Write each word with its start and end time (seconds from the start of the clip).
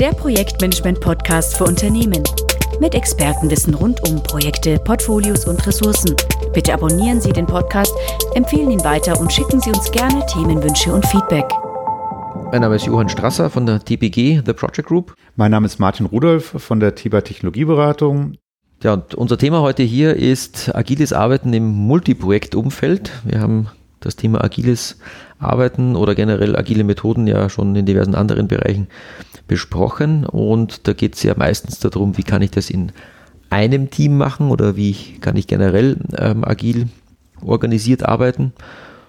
der 0.00 0.12
Projektmanagement-Podcast 0.12 1.58
für 1.58 1.64
Unternehmen. 1.64 2.22
Mit 2.80 2.94
Expertenwissen 2.94 3.74
rund 3.74 4.00
um 4.08 4.22
Projekte, 4.22 4.78
Portfolios 4.78 5.44
und 5.44 5.66
Ressourcen. 5.66 6.16
Bitte 6.54 6.72
abonnieren 6.72 7.20
Sie 7.20 7.34
den 7.34 7.44
Podcast, 7.44 7.92
empfehlen 8.34 8.70
ihn 8.70 8.82
weiter 8.82 9.20
und 9.20 9.30
schicken 9.30 9.60
Sie 9.60 9.68
uns 9.68 9.92
gerne 9.92 10.24
Themenwünsche 10.24 10.90
und 10.90 11.04
Feedback. 11.04 11.44
Mein 12.50 12.62
Name 12.62 12.76
ist 12.76 12.86
Johann 12.86 13.10
Strasser 13.10 13.50
von 13.50 13.66
der 13.66 13.84
TPG, 13.84 14.40
The 14.46 14.54
Project 14.54 14.88
Group. 14.88 15.14
Mein 15.36 15.50
Name 15.50 15.66
ist 15.66 15.78
Martin 15.78 16.06
Rudolph 16.06 16.54
von 16.56 16.80
der 16.80 16.94
TIBA 16.94 17.20
Technologieberatung. 17.20 18.38
Ja, 18.82 18.94
und 18.94 19.14
unser 19.14 19.36
Thema 19.36 19.60
heute 19.60 19.82
hier 19.82 20.16
ist 20.16 20.74
agiles 20.74 21.12
Arbeiten 21.12 21.52
im 21.52 21.68
Multiprojektumfeld. 21.72 23.12
Wir 23.24 23.40
haben 23.42 23.68
das 24.00 24.16
Thema 24.16 24.42
agiles 24.42 24.98
Arbeiten 25.40 25.96
oder 25.96 26.14
generell 26.14 26.56
agile 26.56 26.84
Methoden 26.84 27.26
ja 27.26 27.48
schon 27.48 27.74
in 27.74 27.86
diversen 27.86 28.14
anderen 28.14 28.48
Bereichen 28.48 28.88
besprochen 29.48 30.24
und 30.26 30.86
da 30.86 30.92
geht 30.92 31.16
es 31.16 31.22
ja 31.22 31.34
meistens 31.36 31.80
darum, 31.80 32.16
wie 32.16 32.22
kann 32.22 32.42
ich 32.42 32.50
das 32.50 32.70
in 32.70 32.92
einem 33.48 33.90
Team 33.90 34.16
machen 34.16 34.50
oder 34.50 34.76
wie 34.76 34.94
kann 35.20 35.36
ich 35.36 35.46
generell 35.46 35.96
ähm, 36.16 36.44
agil 36.44 36.88
organisiert 37.42 38.04
arbeiten 38.04 38.52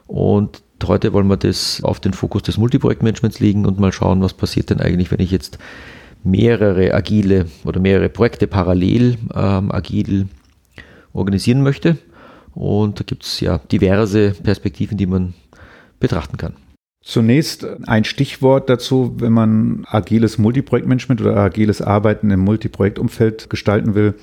und 0.07 0.63
heute 0.87 1.13
wollen 1.13 1.27
wir 1.27 1.37
das 1.37 1.83
auf 1.83 1.99
den 1.99 2.13
Fokus 2.13 2.43
des 2.43 2.57
Multiprojektmanagements 2.57 3.39
legen 3.39 3.65
und 3.65 3.79
mal 3.79 3.91
schauen, 3.91 4.21
was 4.21 4.33
passiert 4.33 4.69
denn 4.69 4.81
eigentlich, 4.81 5.11
wenn 5.11 5.19
ich 5.19 5.31
jetzt 5.31 5.59
mehrere 6.23 6.93
agile 6.93 7.47
oder 7.63 7.79
mehrere 7.79 8.09
Projekte 8.09 8.47
parallel 8.47 9.17
ähm, 9.33 9.71
agil 9.71 10.27
organisieren 11.13 11.61
möchte. 11.63 11.97
Und 12.53 12.99
da 12.99 13.03
gibt 13.05 13.23
es 13.23 13.39
ja 13.39 13.59
diverse 13.71 14.31
Perspektiven, 14.31 14.97
die 14.97 15.05
man 15.05 15.33
betrachten 16.01 16.35
kann. 16.35 16.53
Zunächst 17.03 17.65
ein 17.87 18.03
Stichwort 18.03 18.69
dazu, 18.69 19.15
wenn 19.17 19.33
man 19.33 19.85
agiles 19.87 20.37
Multiprojektmanagement 20.37 21.21
oder 21.21 21.35
agiles 21.37 21.81
Arbeiten 21.81 22.29
im 22.29 22.41
Multiprojektumfeld 22.41 23.49
gestalten 23.49 23.95
will. 23.95 24.13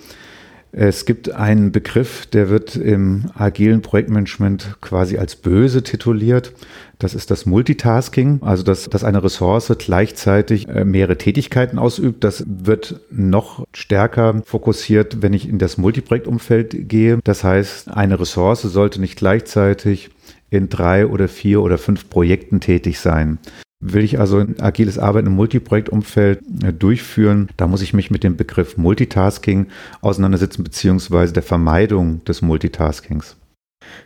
Es 0.71 1.07
gibt 1.07 1.33
einen 1.33 1.73
Begriff, 1.73 2.27
der 2.27 2.51
wird 2.51 2.77
im 2.77 3.31
agilen 3.35 3.81
Projektmanagement 3.81 4.77
quasi 4.83 5.17
als 5.17 5.35
böse 5.35 5.83
tituliert. 5.83 6.53
Das 6.99 7.15
ist 7.15 7.31
das 7.31 7.47
Multitasking, 7.47 8.41
also 8.43 8.63
dass, 8.63 8.85
dass 8.89 9.03
eine 9.03 9.25
Ressource 9.25 9.73
gleichzeitig 9.79 10.69
äh, 10.69 10.85
mehrere 10.85 11.17
Tätigkeiten 11.17 11.79
ausübt. 11.79 12.23
Das 12.23 12.45
wird 12.47 13.01
noch 13.11 13.65
stärker 13.73 14.43
fokussiert, 14.45 15.23
wenn 15.23 15.33
ich 15.33 15.49
in 15.49 15.59
das 15.59 15.79
Multiprojektumfeld 15.79 16.89
gehe. 16.89 17.19
Das 17.25 17.45
heißt, 17.45 17.91
eine 17.91 18.21
Ressource 18.21 18.63
sollte 18.63 19.01
nicht 19.01 19.17
gleichzeitig 19.17 20.11
in 20.51 20.69
drei 20.69 21.07
oder 21.07 21.29
vier 21.29 21.63
oder 21.63 21.79
fünf 21.79 22.09
Projekten 22.11 22.61
tätig 22.61 23.01
sein. 23.01 23.39
Will 23.81 24.03
ich 24.03 24.19
also 24.19 24.39
ein 24.39 24.59
agiles 24.61 24.99
Arbeiten 24.99 25.29
im 25.29 25.35
Multiprojektumfeld 25.35 26.41
äh, 26.65 26.73
durchführen, 26.73 27.49
da 27.57 27.69
muss 27.69 27.83
ich 27.83 27.95
mich 27.95 28.11
mit 28.11 28.25
dem 28.25 28.37
Begriff 28.37 28.77
Multitasking 28.77 29.69
auseinandersetzen, 30.01 30.65
beziehungsweise 30.65 31.33
der 31.33 31.45
Vermeidung 31.45 32.25
des 32.25 32.43
Multitaskings. 32.43 33.37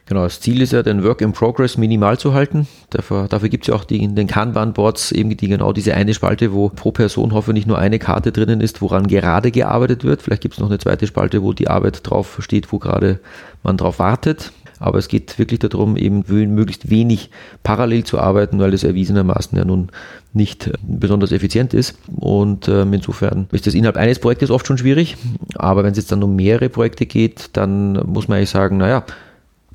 Genau, 0.07 0.25
das 0.25 0.41
Ziel 0.41 0.61
ist 0.61 0.73
ja, 0.73 0.83
den 0.83 1.03
Work 1.03 1.23
in 1.23 1.33
Progress 1.33 1.79
minimal 1.79 2.19
zu 2.19 2.35
halten. 2.35 2.67
Dafür, 2.91 3.29
dafür 3.29 3.49
gibt 3.49 3.65
es 3.65 3.69
ja 3.69 3.75
auch 3.75 3.85
die, 3.85 4.03
in 4.03 4.15
den 4.15 4.27
Kanban-Boards 4.27 5.13
eben 5.13 5.37
die, 5.37 5.49
genau 5.49 5.73
diese 5.73 5.95
eine 5.95 6.13
Spalte, 6.13 6.53
wo 6.53 6.69
pro 6.69 6.93
Person 6.93 7.33
hoffentlich 7.33 7.67
nur 7.67 7.79
eine 7.79 7.99
Karte 7.99 8.31
drinnen 8.31 8.61
ist, 8.61 8.83
woran 8.83 9.07
gerade 9.07 9.51
gearbeitet 9.51 10.05
wird. 10.05 10.23
Vielleicht 10.23 10.43
gibt 10.43 10.55
es 10.55 10.61
noch 10.61 10.69
eine 10.69 10.79
zweite 10.79 11.07
Spalte, 11.07 11.43
wo 11.43 11.53
die 11.53 11.69
Arbeit 11.69 12.09
drauf 12.09 12.39
steht, 12.41 12.73
wo 12.73 12.79
gerade 12.79 13.21
man 13.63 13.77
drauf 13.77 13.99
wartet. 13.99 14.53
Aber 14.83 14.99
es 14.99 15.09
geht 15.09 15.39
wirklich 15.39 15.61
darum, 15.61 15.97
eben 15.97 16.25
möglichst 16.29 16.91
wenig 16.91 17.31
parallel 17.63 18.05
zu 18.05 18.19
arbeiten, 18.19 18.59
weil 18.59 18.71
das 18.71 18.85
erwiesenermaßen 18.85 19.57
ja 19.57 19.65
nun 19.65 19.89
nicht 20.33 20.67
äh, 20.67 20.73
besonders 20.83 21.33
effizient 21.33 21.75
ist. 21.75 21.99
Und 22.17 22.69
ähm, 22.69 22.93
insofern 22.93 23.47
ist 23.53 23.67
das 23.67 23.75
innerhalb 23.75 23.97
eines 23.97 24.19
Projektes 24.19 24.51
oft 24.51 24.67
schon 24.67 24.79
schwierig. 24.79 25.17
Aber 25.55 25.85
wenn 25.85 25.93
es 25.93 25.99
jetzt 25.99 26.13
dann 26.13 26.23
um 26.23 26.37
mehrere 26.37 26.69
Projekte 26.69 27.07
geht, 27.07 27.51
dann 27.55 27.93
muss 28.07 28.29
man 28.29 28.39
eigentlich 28.39 28.51
sagen, 28.51 28.77
naja, 28.77 29.05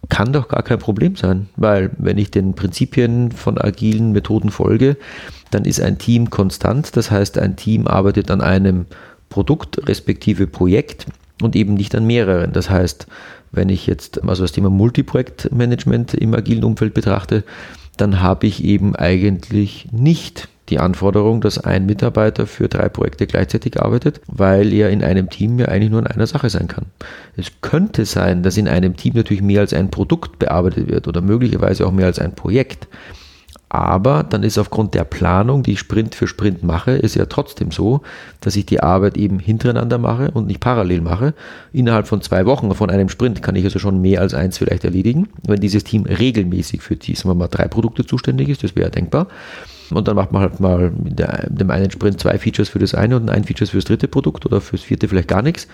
kann 0.10 0.32
doch 0.32 0.48
gar 0.48 0.64
kein 0.64 0.80
Problem 0.80 1.16
sein, 1.16 1.50
weil 1.58 1.92
wenn 1.98 2.18
ich 2.18 2.32
den 2.32 2.54
Prinzipien 2.54 3.32
von 3.32 3.58
agilen 3.58 4.14
Methoden 4.14 4.52
folge, 4.52 4.96
dann 5.52 5.66
ist 5.66 5.82
ein 5.82 5.98
Team 5.98 6.30
konstant. 6.30 6.96
Das 6.96 7.12
heißt, 7.12 7.38
ein 7.38 7.56
Team 7.56 7.88
arbeitet 7.88 8.32
an 8.32 8.42
einem 8.42 8.86
Produkt 9.30 9.88
respektive 9.88 10.48
Projekt 10.48 11.08
und 11.42 11.56
eben 11.56 11.74
nicht 11.74 11.94
an 11.96 12.06
mehreren. 12.06 12.54
Das 12.54 12.70
heißt, 12.70 13.08
wenn 13.52 13.70
ich 13.70 13.88
jetzt 13.88 14.24
also 14.24 14.44
das 14.44 14.52
Thema 14.52 14.70
Multiprojektmanagement 14.70 16.14
im 16.14 16.34
agilen 16.34 16.64
Umfeld 16.64 16.94
betrachte, 16.94 17.44
dann 17.98 18.22
habe 18.22 18.48
ich 18.48 18.64
eben 18.64 18.96
eigentlich 18.96 19.88
nicht 19.92 20.50
die 20.70 20.80
Anforderung, 20.80 21.40
dass 21.42 21.58
ein 21.58 21.86
Mitarbeiter 21.86 22.46
für 22.46 22.68
drei 22.68 22.90
Projekte 22.90 23.26
gleichzeitig 23.26 23.82
arbeitet, 23.82 24.22
weil 24.28 24.74
er 24.74 24.90
in 24.90 25.04
einem 25.04 25.30
Team 25.30 25.60
ja 25.60 25.68
eigentlich 25.68 25.92
nur 25.92 26.02
an 26.02 26.08
einer 26.08 26.28
Sache 26.28 26.50
sein 26.50 26.68
kann. 26.68 26.88
Es 27.38 27.52
könnte 27.62 28.06
sein, 28.06 28.44
dass 28.44 28.58
in 28.58 28.68
einem 28.68 28.96
Team 28.98 29.14
natürlich 29.16 29.42
mehr 29.42 29.62
als 29.62 29.74
ein 29.74 29.90
Produkt 29.90 30.40
bearbeitet 30.40 30.90
wird 30.90 31.08
oder 31.08 31.22
möglicherweise 31.22 31.88
auch 31.88 31.92
mehr 31.92 32.08
als 32.08 32.20
ein 32.20 32.36
Projekt. 32.36 32.88
Aber 33.70 34.24
dann 34.24 34.44
ist 34.44 34.58
aufgrund 34.58 34.94
der 34.94 35.04
Planung, 35.04 35.62
die 35.62 35.74
ich 35.74 35.80
Sprint 35.80 36.16
für 36.16 36.28
Sprint 36.28 36.64
mache, 36.64 36.92
ist 36.92 37.16
ja 37.16 37.26
trotzdem 37.26 37.72
so, 37.72 38.02
dass 38.40 38.56
ich 38.56 38.66
die 38.66 38.82
Arbeit 38.82 39.18
eben 39.18 39.40
hintereinander 39.40 39.98
mache 39.98 40.32
und 40.32 40.48
nicht 40.48 40.62
parallel 40.62 41.02
mache. 41.02 41.34
Innerhalb 41.74 42.08
von 42.08 42.22
zwei 42.22 42.46
Wochen 42.46 42.74
von 42.74 42.90
einem 42.90 43.10
Sprint 43.10 43.44
kann 43.44 43.56
ich 43.56 43.66
also 43.66 43.80
schon 43.80 44.02
mehr 44.02 44.22
als 44.22 44.34
eins 44.34 44.58
vielleicht 44.58 44.86
erledigen. 44.86 45.28
Wenn 45.46 45.60
dieses 45.60 45.84
Team 45.84 46.04
regelmäßig 46.04 46.82
für 46.82 46.96
die, 46.96 47.16
sagen 47.16 47.30
wir 47.30 47.36
mal, 47.36 47.48
drei 47.50 47.68
Produkte 47.68 48.06
zuständig 48.06 48.48
ist, 48.48 48.64
das 48.64 48.76
wäre 48.76 48.90
denkbar. 48.90 49.28
Und 49.92 50.08
dann 50.08 50.16
macht 50.16 50.32
man 50.32 50.42
halt 50.42 50.60
mal 50.60 50.92
mit 50.92 51.20
dem 51.20 51.72
einen 51.72 51.92
Sprint 51.92 52.20
zwei 52.20 52.38
Features 52.38 52.70
für 52.70 52.80
das 52.80 52.94
eine 52.94 53.16
und 53.16 53.30
ein 53.30 53.44
Features 53.44 53.70
für 53.70 53.78
das 53.78 53.86
dritte 53.86 54.08
Produkt 54.08 54.46
oder 54.46 54.62
fürs 54.62 54.82
vierte 54.82 55.08
vielleicht 55.08 55.28
gar 55.28 55.42
nichts. 55.42 55.68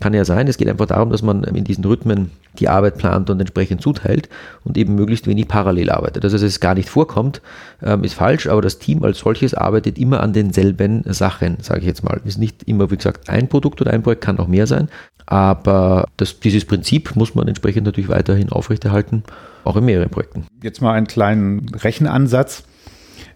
Kann 0.00 0.14
ja 0.14 0.24
sein. 0.24 0.48
Es 0.48 0.56
geht 0.56 0.68
einfach 0.68 0.86
darum, 0.86 1.10
dass 1.10 1.22
man 1.22 1.44
in 1.44 1.62
diesen 1.62 1.84
Rhythmen 1.84 2.32
die 2.58 2.68
Arbeit 2.68 2.98
plant 2.98 3.30
und 3.30 3.38
entsprechend 3.38 3.82
zuteilt 3.82 4.28
und 4.64 4.76
eben 4.76 4.94
möglichst 4.94 5.26
wenig 5.26 5.46
parallel 5.46 5.90
arbeitet. 5.90 6.24
Also, 6.24 6.36
dass 6.36 6.42
es 6.42 6.60
gar 6.60 6.74
nicht 6.74 6.88
vorkommt, 6.88 7.40
ähm, 7.82 8.02
ist 8.02 8.14
falsch, 8.14 8.48
aber 8.48 8.62
das 8.62 8.78
Team 8.78 9.04
als 9.04 9.18
solches 9.18 9.54
arbeitet 9.54 9.98
immer 9.98 10.20
an 10.20 10.32
denselben 10.32 11.04
Sachen, 11.06 11.58
sage 11.60 11.80
ich 11.80 11.86
jetzt 11.86 12.02
mal. 12.02 12.20
Es 12.24 12.32
ist 12.32 12.38
nicht 12.38 12.64
immer, 12.64 12.90
wie 12.90 12.96
gesagt, 12.96 13.28
ein 13.30 13.48
Produkt 13.48 13.80
oder 13.80 13.92
ein 13.92 14.02
Projekt, 14.02 14.22
kann 14.22 14.38
auch 14.38 14.48
mehr 14.48 14.66
sein, 14.66 14.88
aber 15.26 16.08
das, 16.16 16.40
dieses 16.40 16.64
Prinzip 16.64 17.14
muss 17.16 17.34
man 17.34 17.48
entsprechend 17.48 17.86
natürlich 17.86 18.10
weiterhin 18.10 18.50
aufrechterhalten, 18.50 19.22
auch 19.64 19.76
in 19.76 19.84
mehreren 19.84 20.10
Projekten. 20.10 20.46
Jetzt 20.62 20.82
mal 20.82 20.94
einen 20.94 21.06
kleinen 21.06 21.68
Rechenansatz. 21.74 22.64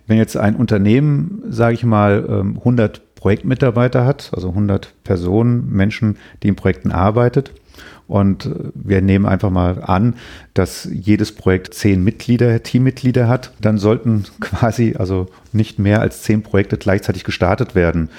Wenn 0.06 0.18
jetzt 0.18 0.36
ein 0.36 0.56
Unternehmen, 0.56 1.42
sage 1.48 1.74
ich 1.74 1.84
mal, 1.84 2.24
100 2.58 2.96
ähm, 2.98 3.02
Projektmitarbeiter 3.16 4.04
hat, 4.06 4.30
also 4.34 4.50
100 4.50 4.94
Personen, 5.02 5.70
Menschen, 5.70 6.16
die 6.42 6.48
in 6.48 6.56
Projekten 6.56 6.92
arbeitet. 6.92 7.52
Und 8.06 8.46
äh, 8.46 8.50
wir 8.74 9.02
nehmen 9.02 9.26
einfach 9.26 9.50
mal 9.50 9.82
an, 9.82 10.14
dass 10.54 10.88
jedes 10.92 11.32
Projekt 11.32 11.74
zehn 11.74 12.04
Mitglieder, 12.04 12.62
Teammitglieder 12.62 13.26
hat. 13.28 13.52
Dann 13.60 13.78
sollten 13.78 14.24
quasi 14.40 14.94
also 14.96 15.26
nicht 15.52 15.78
mehr 15.78 16.00
als 16.00 16.22
zehn 16.22 16.42
Projekte 16.42 16.76
gleichzeitig 16.76 17.24
gestartet 17.24 17.74
werden, 17.74 18.10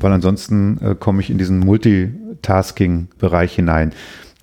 weil 0.00 0.12
ansonsten 0.12 0.78
äh, 0.82 0.94
komme 0.98 1.20
ich 1.20 1.30
in 1.30 1.38
diesen 1.38 1.60
Multitasking-Bereich 1.60 3.54
hinein. 3.54 3.92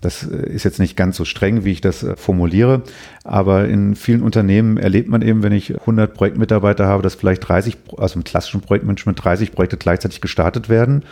Das 0.01 0.23
äh, 0.23 0.49
ist 0.49 0.63
jetzt 0.63 0.79
nicht 0.79 0.95
ganz 0.95 1.17
so 1.17 1.25
streng, 1.25 1.65
wie 1.65 1.71
ich 1.71 1.81
das 1.81 2.03
äh, 2.03 2.15
formuliere, 2.15 2.83
aber 3.23 3.67
in 3.67 3.95
vielen 3.95 4.21
Unternehmen 4.21 4.77
erlebt 4.77 5.09
man 5.09 5.21
eben, 5.21 5.43
wenn 5.43 5.53
ich 5.53 5.79
100 5.79 6.13
Projektmitarbeiter 6.13 6.87
habe, 6.87 7.03
dass 7.03 7.15
vielleicht 7.15 7.47
30, 7.47 7.77
also 7.97 8.17
im 8.17 8.23
klassischen 8.23 8.61
Projektmanagement 8.61 9.23
30 9.23 9.51
Projekte 9.51 9.77
gleichzeitig 9.77 10.21
gestartet 10.21 10.69
werden. 10.69 11.03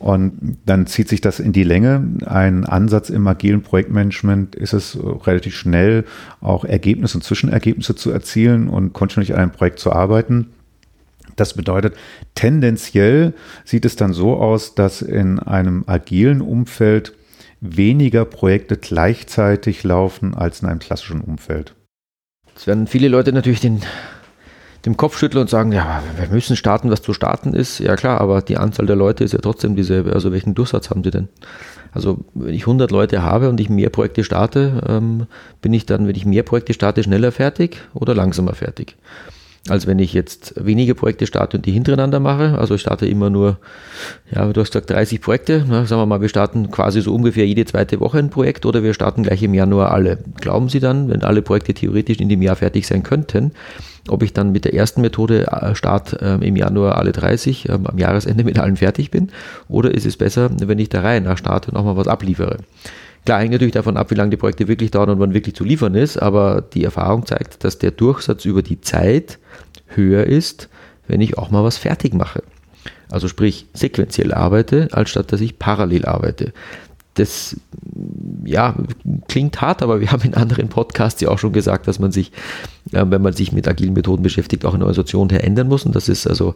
Und 0.00 0.58
dann 0.66 0.86
zieht 0.86 1.08
sich 1.08 1.22
das 1.22 1.40
in 1.40 1.52
die 1.52 1.62
Länge. 1.62 2.04
Ein 2.26 2.66
Ansatz 2.66 3.08
im 3.08 3.26
agilen 3.26 3.62
Projektmanagement 3.62 4.54
ist 4.54 4.74
es 4.74 4.98
relativ 5.24 5.54
schnell, 5.56 6.04
auch 6.42 6.64
Ergebnisse 6.64 7.16
und 7.16 7.22
Zwischenergebnisse 7.22 7.94
zu 7.94 8.10
erzielen 8.10 8.68
und 8.68 8.92
kontinuierlich 8.92 9.34
an 9.34 9.42
einem 9.42 9.52
Projekt 9.52 9.78
zu 9.78 9.92
arbeiten. 9.92 10.48
Das 11.36 11.54
bedeutet, 11.54 11.94
tendenziell 12.34 13.32
sieht 13.64 13.84
es 13.84 13.96
dann 13.96 14.12
so 14.12 14.36
aus, 14.36 14.74
dass 14.74 15.00
in 15.00 15.38
einem 15.38 15.84
agilen 15.86 16.42
Umfeld 16.42 17.14
weniger 17.64 18.24
Projekte 18.24 18.76
gleichzeitig 18.76 19.82
laufen 19.84 20.34
als 20.34 20.60
in 20.60 20.68
einem 20.68 20.78
klassischen 20.80 21.22
Umfeld. 21.22 21.74
Es 22.54 22.66
werden 22.66 22.86
viele 22.86 23.08
Leute 23.08 23.32
natürlich 23.32 23.60
den, 23.60 23.80
dem 24.84 24.96
Kopf 24.96 25.18
schütteln 25.18 25.40
und 25.40 25.50
sagen, 25.50 25.72
ja, 25.72 26.02
wir 26.18 26.28
müssen 26.28 26.56
starten, 26.56 26.90
was 26.90 27.02
zu 27.02 27.14
starten 27.14 27.54
ist. 27.54 27.78
Ja 27.78 27.96
klar, 27.96 28.20
aber 28.20 28.42
die 28.42 28.58
Anzahl 28.58 28.86
der 28.86 28.96
Leute 28.96 29.24
ist 29.24 29.32
ja 29.32 29.40
trotzdem 29.40 29.76
dieselbe. 29.76 30.12
Also 30.12 30.30
welchen 30.30 30.54
Durchsatz 30.54 30.90
haben 30.90 31.02
sie 31.02 31.10
denn? 31.10 31.28
Also 31.92 32.24
wenn 32.34 32.54
ich 32.54 32.62
100 32.62 32.90
Leute 32.90 33.22
habe 33.22 33.48
und 33.48 33.58
ich 33.60 33.70
mehr 33.70 33.90
Projekte 33.90 34.24
starte, 34.24 34.82
ähm, 34.86 35.26
bin 35.62 35.72
ich 35.72 35.86
dann, 35.86 36.06
wenn 36.06 36.16
ich 36.16 36.26
mehr 36.26 36.42
Projekte 36.42 36.74
starte, 36.74 37.02
schneller 37.02 37.32
fertig 37.32 37.78
oder 37.94 38.14
langsamer 38.14 38.54
fertig? 38.54 38.96
Als 39.68 39.86
wenn 39.86 39.98
ich 39.98 40.12
jetzt 40.12 40.54
wenige 40.62 40.94
Projekte 40.94 41.26
starte 41.26 41.56
und 41.56 41.64
die 41.64 41.72
hintereinander 41.72 42.20
mache. 42.20 42.58
Also 42.58 42.74
ich 42.74 42.82
starte 42.82 43.06
immer 43.06 43.30
nur, 43.30 43.58
ja, 44.30 44.52
du 44.52 44.60
hast 44.60 44.72
gesagt 44.72 44.90
30 44.90 45.22
Projekte. 45.22 45.64
Na, 45.66 45.86
sagen 45.86 46.02
wir 46.02 46.06
mal, 46.06 46.20
wir 46.20 46.28
starten 46.28 46.70
quasi 46.70 47.00
so 47.00 47.14
ungefähr 47.14 47.46
jede 47.46 47.64
zweite 47.64 47.98
Woche 48.00 48.18
ein 48.18 48.28
Projekt 48.28 48.66
oder 48.66 48.82
wir 48.82 48.92
starten 48.92 49.22
gleich 49.22 49.42
im 49.42 49.54
Januar 49.54 49.90
alle. 49.92 50.18
Glauben 50.40 50.68
Sie 50.68 50.80
dann, 50.80 51.08
wenn 51.08 51.22
alle 51.22 51.40
Projekte 51.40 51.72
theoretisch 51.72 52.18
in 52.18 52.28
dem 52.28 52.42
Jahr 52.42 52.56
fertig 52.56 52.86
sein 52.86 53.02
könnten, 53.02 53.52
ob 54.08 54.22
ich 54.22 54.34
dann 54.34 54.52
mit 54.52 54.66
der 54.66 54.74
ersten 54.74 55.00
Methode 55.00 55.46
äh, 55.46 55.74
Start 55.74 56.20
äh, 56.20 56.34
im 56.46 56.56
Januar 56.56 56.98
alle 56.98 57.12
30 57.12 57.68
äh, 57.68 57.72
am 57.72 57.96
Jahresende 57.96 58.44
mit 58.44 58.58
allen 58.58 58.76
fertig 58.76 59.10
bin? 59.10 59.30
Oder 59.68 59.94
ist 59.94 60.04
es 60.04 60.18
besser, 60.18 60.50
wenn 60.58 60.78
ich 60.78 60.90
der 60.90 61.04
Reihe 61.04 61.22
nach 61.22 61.38
starte 61.38 61.70
und 61.70 61.78
auch 61.78 61.84
mal 61.84 61.96
was 61.96 62.08
abliefere? 62.08 62.58
Klar, 63.24 63.40
hängt 63.40 63.52
natürlich 63.52 63.72
davon 63.72 63.96
ab, 63.96 64.10
wie 64.10 64.16
lange 64.16 64.30
die 64.30 64.36
Projekte 64.36 64.68
wirklich 64.68 64.90
dauern 64.90 65.10
und 65.10 65.18
wann 65.18 65.34
wirklich 65.34 65.54
zu 65.54 65.64
liefern 65.64 65.94
ist, 65.94 66.18
aber 66.18 66.60
die 66.60 66.84
Erfahrung 66.84 67.24
zeigt, 67.24 67.64
dass 67.64 67.78
der 67.78 67.90
Durchsatz 67.90 68.44
über 68.44 68.62
die 68.62 68.80
Zeit 68.80 69.38
höher 69.86 70.24
ist, 70.24 70.68
wenn 71.08 71.20
ich 71.22 71.38
auch 71.38 71.50
mal 71.50 71.64
was 71.64 71.78
fertig 71.78 72.12
mache. 72.12 72.42
Also 73.10 73.28
sprich 73.28 73.66
sequenziell 73.72 74.34
arbeite, 74.34 74.88
als 74.92 75.10
statt 75.10 75.32
dass 75.32 75.40
ich 75.40 75.58
parallel 75.58 76.04
arbeite 76.04 76.52
das 77.14 77.56
ja, 78.44 78.74
klingt 79.28 79.60
hart, 79.60 79.82
aber 79.82 80.00
wir 80.00 80.10
haben 80.12 80.22
in 80.22 80.34
anderen 80.34 80.68
Podcasts 80.68 81.20
ja 81.20 81.28
auch 81.28 81.38
schon 81.38 81.52
gesagt, 81.52 81.88
dass 81.88 81.98
man 81.98 82.12
sich, 82.12 82.32
äh, 82.92 83.04
wenn 83.06 83.22
man 83.22 83.32
sich 83.32 83.52
mit 83.52 83.66
agilen 83.68 83.94
Methoden 83.94 84.22
beschäftigt, 84.22 84.64
auch 84.64 84.74
in 84.74 84.80
der 84.80 84.86
Organisation 84.86 85.30
her 85.30 85.44
ändern 85.44 85.68
muss. 85.68 85.84
Und 85.84 85.94
das 85.94 86.08
ist 86.08 86.26
also 86.26 86.54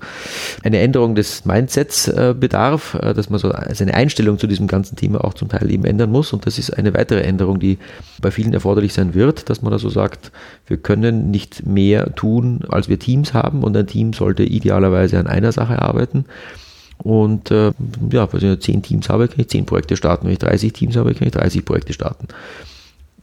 eine 0.62 0.78
Änderung 0.80 1.14
des 1.14 1.44
Mindsets 1.44 2.08
äh, 2.08 2.34
bedarf, 2.38 2.94
äh, 2.94 3.14
dass 3.14 3.30
man 3.30 3.38
so 3.38 3.52
seine 3.72 3.94
Einstellung 3.94 4.38
zu 4.38 4.46
diesem 4.46 4.66
ganzen 4.66 4.96
Thema 4.96 5.24
auch 5.24 5.34
zum 5.34 5.48
Teil 5.48 5.70
eben 5.70 5.84
ändern 5.84 6.10
muss. 6.10 6.32
Und 6.32 6.46
das 6.46 6.58
ist 6.58 6.70
eine 6.70 6.94
weitere 6.94 7.22
Änderung, 7.22 7.60
die 7.60 7.78
bei 8.20 8.30
vielen 8.30 8.52
erforderlich 8.52 8.92
sein 8.92 9.14
wird, 9.14 9.48
dass 9.48 9.62
man 9.62 9.72
also 9.72 9.88
sagt, 9.88 10.32
wir 10.66 10.76
können 10.76 11.30
nicht 11.30 11.66
mehr 11.66 12.14
tun, 12.14 12.60
als 12.68 12.88
wir 12.88 12.98
Teams 12.98 13.32
haben. 13.34 13.62
Und 13.62 13.76
ein 13.76 13.86
Team 13.86 14.12
sollte 14.12 14.42
idealerweise 14.42 15.18
an 15.18 15.26
einer 15.26 15.52
Sache 15.52 15.80
arbeiten. 15.80 16.24
Und 16.98 17.50
äh, 17.50 17.72
ja, 18.12 18.32
wenn 18.32 18.52
ich 18.52 18.60
10 18.60 18.82
Teams 18.82 19.08
habe, 19.08 19.28
kann 19.28 19.40
ich 19.40 19.48
10 19.48 19.66
Projekte 19.66 19.96
starten. 19.96 20.26
Wenn 20.26 20.32
ich 20.32 20.38
30 20.38 20.72
Teams 20.72 20.96
habe, 20.96 21.14
kann 21.14 21.28
ich 21.28 21.32
30 21.32 21.64
Projekte 21.64 21.92
starten. 21.92 22.28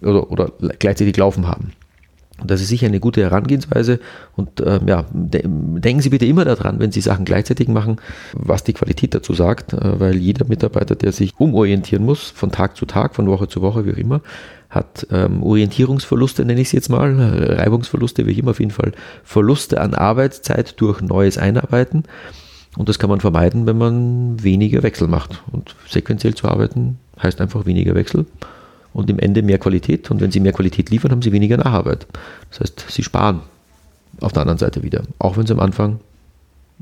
Oder, 0.01 0.31
oder 0.31 0.51
gleichzeitig 0.80 1.18
laufen 1.18 1.48
haben. 1.48 1.72
Und 2.39 2.51
das 2.51 2.62
ist 2.62 2.68
sicher 2.68 2.88
eine 2.88 3.00
gute 3.00 3.22
Herangehensweise. 3.22 4.00
Und 4.36 4.60
äh, 4.60 4.80
ja, 4.86 5.06
de 5.12 5.44
denken 5.45 6.01
Sie 6.01 6.10
bitte 6.10 6.25
immer 6.25 6.44
daran, 6.44 6.80
wenn 6.80 6.92
Sie 6.92 7.00
Sachen 7.00 7.24
gleichzeitig 7.24 7.69
machen, 7.69 7.98
was 8.33 8.63
die 8.63 8.74
Qualität 8.74 9.16
dazu 9.16 9.33
sagt, 9.33 9.74
äh, 9.74 10.00
weil 10.00 10.16
jeder 10.18 10.45
Mitarbeiter, 10.45 10.95
der 10.95 11.13
sich 11.13 11.33
umorientieren 11.38 12.04
muss, 12.04 12.30
von 12.30 12.51
Tag 12.51 12.75
zu 12.75 12.86
Tag, 12.86 13.16
von 13.16 13.28
Woche 13.28 13.48
zu 13.48 13.62
Woche, 13.62 13.86
wie 13.86 13.94
auch 13.94 13.98
immer, 13.98 14.21
hat 14.69 15.07
ähm, 15.12 15.44
Orientierungsverluste, 15.44 16.44
nenne 16.44 16.60
ich 16.60 16.68
es 16.68 16.74
jetzt 16.74 16.89
mal, 16.89 17.16
Reibungsverluste, 17.57 18.25
wie 18.25 18.38
immer 18.38 18.51
auf 18.51 18.60
jeden 18.60 18.71
Fall 18.71 18.92
Verluste 19.24 19.80
an 19.80 19.94
Arbeitszeit 19.94 20.80
durch 20.81 21.01
neues 21.01 21.38
Einarbeiten. 21.38 22.04
Und 22.77 22.89
das 22.89 23.00
kann 23.00 23.10
man 23.10 23.22
vermeiden, 23.22 23.66
wenn 23.66 23.77
man 23.77 24.44
weniger 24.44 24.83
Wechsel 24.83 25.07
macht. 25.07 25.44
Und 25.51 25.75
sequenziell 25.88 26.36
zu 26.36 26.48
arbeiten 26.48 27.00
heißt 27.22 27.39
einfach 27.42 27.66
weniger 27.66 27.95
Wechsel 27.95 28.25
und 28.94 29.10
im 29.10 29.19
Ende 29.19 29.42
mehr 29.42 29.60
Qualität. 29.60 30.12
Und 30.12 30.22
wenn 30.22 30.31
Sie 30.31 30.39
mehr 30.39 30.54
Qualität 30.54 30.89
liefern, 30.89 31.12
haben 31.12 31.22
Sie 31.22 31.31
weniger 31.31 31.57
Nacharbeit. 31.57 32.07
Das 32.50 32.62
heißt, 32.62 32.86
Sie 32.89 33.04
sparen 33.04 33.42
auf 34.22 34.33
der 34.33 34.42
anderen 34.42 34.60
Seite 34.60 34.83
wieder, 34.83 35.04
auch 35.19 35.38
wenn 35.38 35.45
es 35.45 35.51
am 35.51 35.60
Anfang 35.60 36.00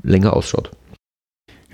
länger 0.02 0.34
ausschaut. 0.34 0.70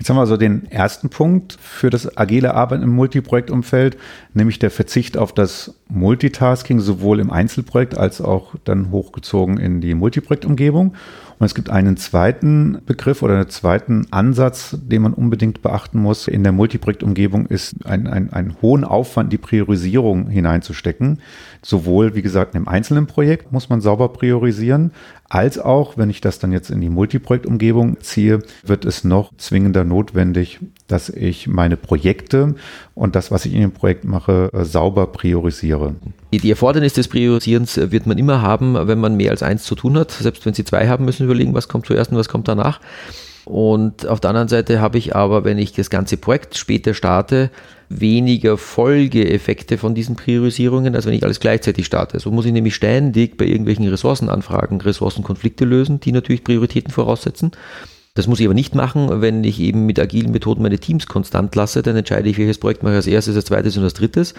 Jetzt 0.01 0.09
haben 0.09 0.17
wir 0.17 0.21
also 0.21 0.35
den 0.35 0.65
ersten 0.71 1.09
Punkt 1.09 1.59
für 1.61 1.91
das 1.91 2.17
agile 2.17 2.55
Arbeiten 2.55 2.81
im 2.81 2.89
Multiprojektumfeld, 2.89 3.97
nämlich 4.33 4.57
der 4.57 4.71
Verzicht 4.71 5.15
auf 5.15 5.31
das 5.31 5.75
Multitasking, 5.89 6.79
sowohl 6.79 7.19
im 7.19 7.29
Einzelprojekt 7.29 7.95
als 7.95 8.19
auch 8.19 8.55
dann 8.63 8.89
hochgezogen 8.89 9.59
in 9.59 9.79
die 9.79 9.93
Multiprojektumgebung. 9.93 10.95
Und 11.41 11.45
es 11.45 11.55
gibt 11.55 11.71
einen 11.71 11.97
zweiten 11.97 12.83
Begriff 12.85 13.23
oder 13.23 13.33
einen 13.33 13.49
zweiten 13.49 14.05
Ansatz, 14.11 14.77
den 14.79 15.01
man 15.01 15.15
unbedingt 15.15 15.63
beachten 15.63 15.99
muss. 15.99 16.27
In 16.27 16.43
der 16.43 16.51
Multiprojektumgebung 16.51 17.47
ist 17.47 17.83
ein, 17.83 18.05
ein, 18.05 18.31
ein 18.31 18.57
hohen 18.61 18.83
Aufwand, 18.83 19.33
die 19.33 19.39
Priorisierung 19.39 20.27
hineinzustecken. 20.27 21.19
Sowohl, 21.63 22.13
wie 22.13 22.21
gesagt, 22.21 22.53
im 22.53 22.67
einzelnen 22.67 23.07
Projekt 23.07 23.51
muss 23.51 23.69
man 23.69 23.81
sauber 23.81 24.09
priorisieren, 24.09 24.91
als 25.29 25.57
auch, 25.57 25.97
wenn 25.97 26.11
ich 26.11 26.21
das 26.21 26.37
dann 26.37 26.51
jetzt 26.51 26.69
in 26.69 26.79
die 26.79 26.91
Multiprojektumgebung 26.91 28.01
ziehe, 28.01 28.43
wird 28.63 28.85
es 28.85 29.03
noch 29.03 29.35
zwingender 29.37 29.83
notwendig, 29.83 30.59
dass 30.85 31.09
ich 31.09 31.47
meine 31.47 31.75
Projekte 31.75 32.53
und 32.93 33.15
das, 33.15 33.31
was 33.31 33.47
ich 33.47 33.55
in 33.55 33.61
dem 33.61 33.71
Projekt 33.71 34.05
mache, 34.05 34.51
äh, 34.53 34.63
sauber 34.63 35.07
priorisiere. 35.07 35.95
Die 36.33 36.49
Erfordernis 36.49 36.93
des 36.93 37.09
Priorisierens 37.09 37.77
wird 37.91 38.07
man 38.07 38.17
immer 38.17 38.41
haben, 38.41 38.87
wenn 38.87 38.99
man 38.99 39.15
mehr 39.15 39.31
als 39.31 39.43
eins 39.43 39.63
zu 39.63 39.75
tun 39.75 39.97
hat. 39.97 40.11
Selbst 40.11 40.45
wenn 40.45 40.53
Sie 40.53 40.63
zwei 40.63 40.87
haben, 40.87 41.03
müssen 41.03 41.19
Sie 41.19 41.25
überlegen, 41.25 41.53
was 41.53 41.67
kommt 41.67 41.85
zuerst 41.85 42.11
und 42.11 42.17
was 42.17 42.29
kommt 42.29 42.47
danach. 42.47 42.79
Und 43.43 44.07
auf 44.07 44.19
der 44.19 44.29
anderen 44.29 44.47
Seite 44.47 44.79
habe 44.79 44.97
ich 44.97 45.15
aber, 45.15 45.43
wenn 45.43 45.57
ich 45.57 45.73
das 45.73 45.89
ganze 45.89 46.15
Projekt 46.15 46.57
später 46.57 46.93
starte, 46.93 47.49
weniger 47.89 48.57
Folgeeffekte 48.57 49.77
von 49.77 49.93
diesen 49.93 50.15
Priorisierungen, 50.15 50.95
als 50.95 51.05
wenn 51.05 51.13
ich 51.13 51.23
alles 51.23 51.41
gleichzeitig 51.41 51.85
starte. 51.85 52.19
So 52.19 52.31
muss 52.31 52.45
ich 52.45 52.53
nämlich 52.53 52.75
ständig 52.75 53.37
bei 53.37 53.45
irgendwelchen 53.45 53.87
Ressourcenanfragen 53.87 54.79
Ressourcenkonflikte 54.79 55.65
lösen, 55.65 55.99
die 55.99 56.13
natürlich 56.13 56.45
Prioritäten 56.45 56.93
voraussetzen. 56.93 57.51
Das 58.13 58.27
muss 58.27 58.39
ich 58.39 58.45
aber 58.45 58.53
nicht 58.53 58.75
machen, 58.75 59.21
wenn 59.21 59.43
ich 59.43 59.59
eben 59.59 59.85
mit 59.85 59.99
agilen 59.99 60.31
Methoden 60.31 60.61
meine 60.61 60.79
Teams 60.79 61.07
konstant 61.07 61.55
lasse, 61.55 61.81
dann 61.81 61.95
entscheide 61.95 62.29
ich, 62.29 62.37
welches 62.37 62.57
Projekt 62.57 62.83
mache 62.83 62.93
ich 62.93 62.97
als 62.97 63.07
erstes, 63.07 63.35
als 63.35 63.45
zweites 63.45 63.77
und 63.77 63.83
als 63.83 63.93
drittes. 63.93 64.33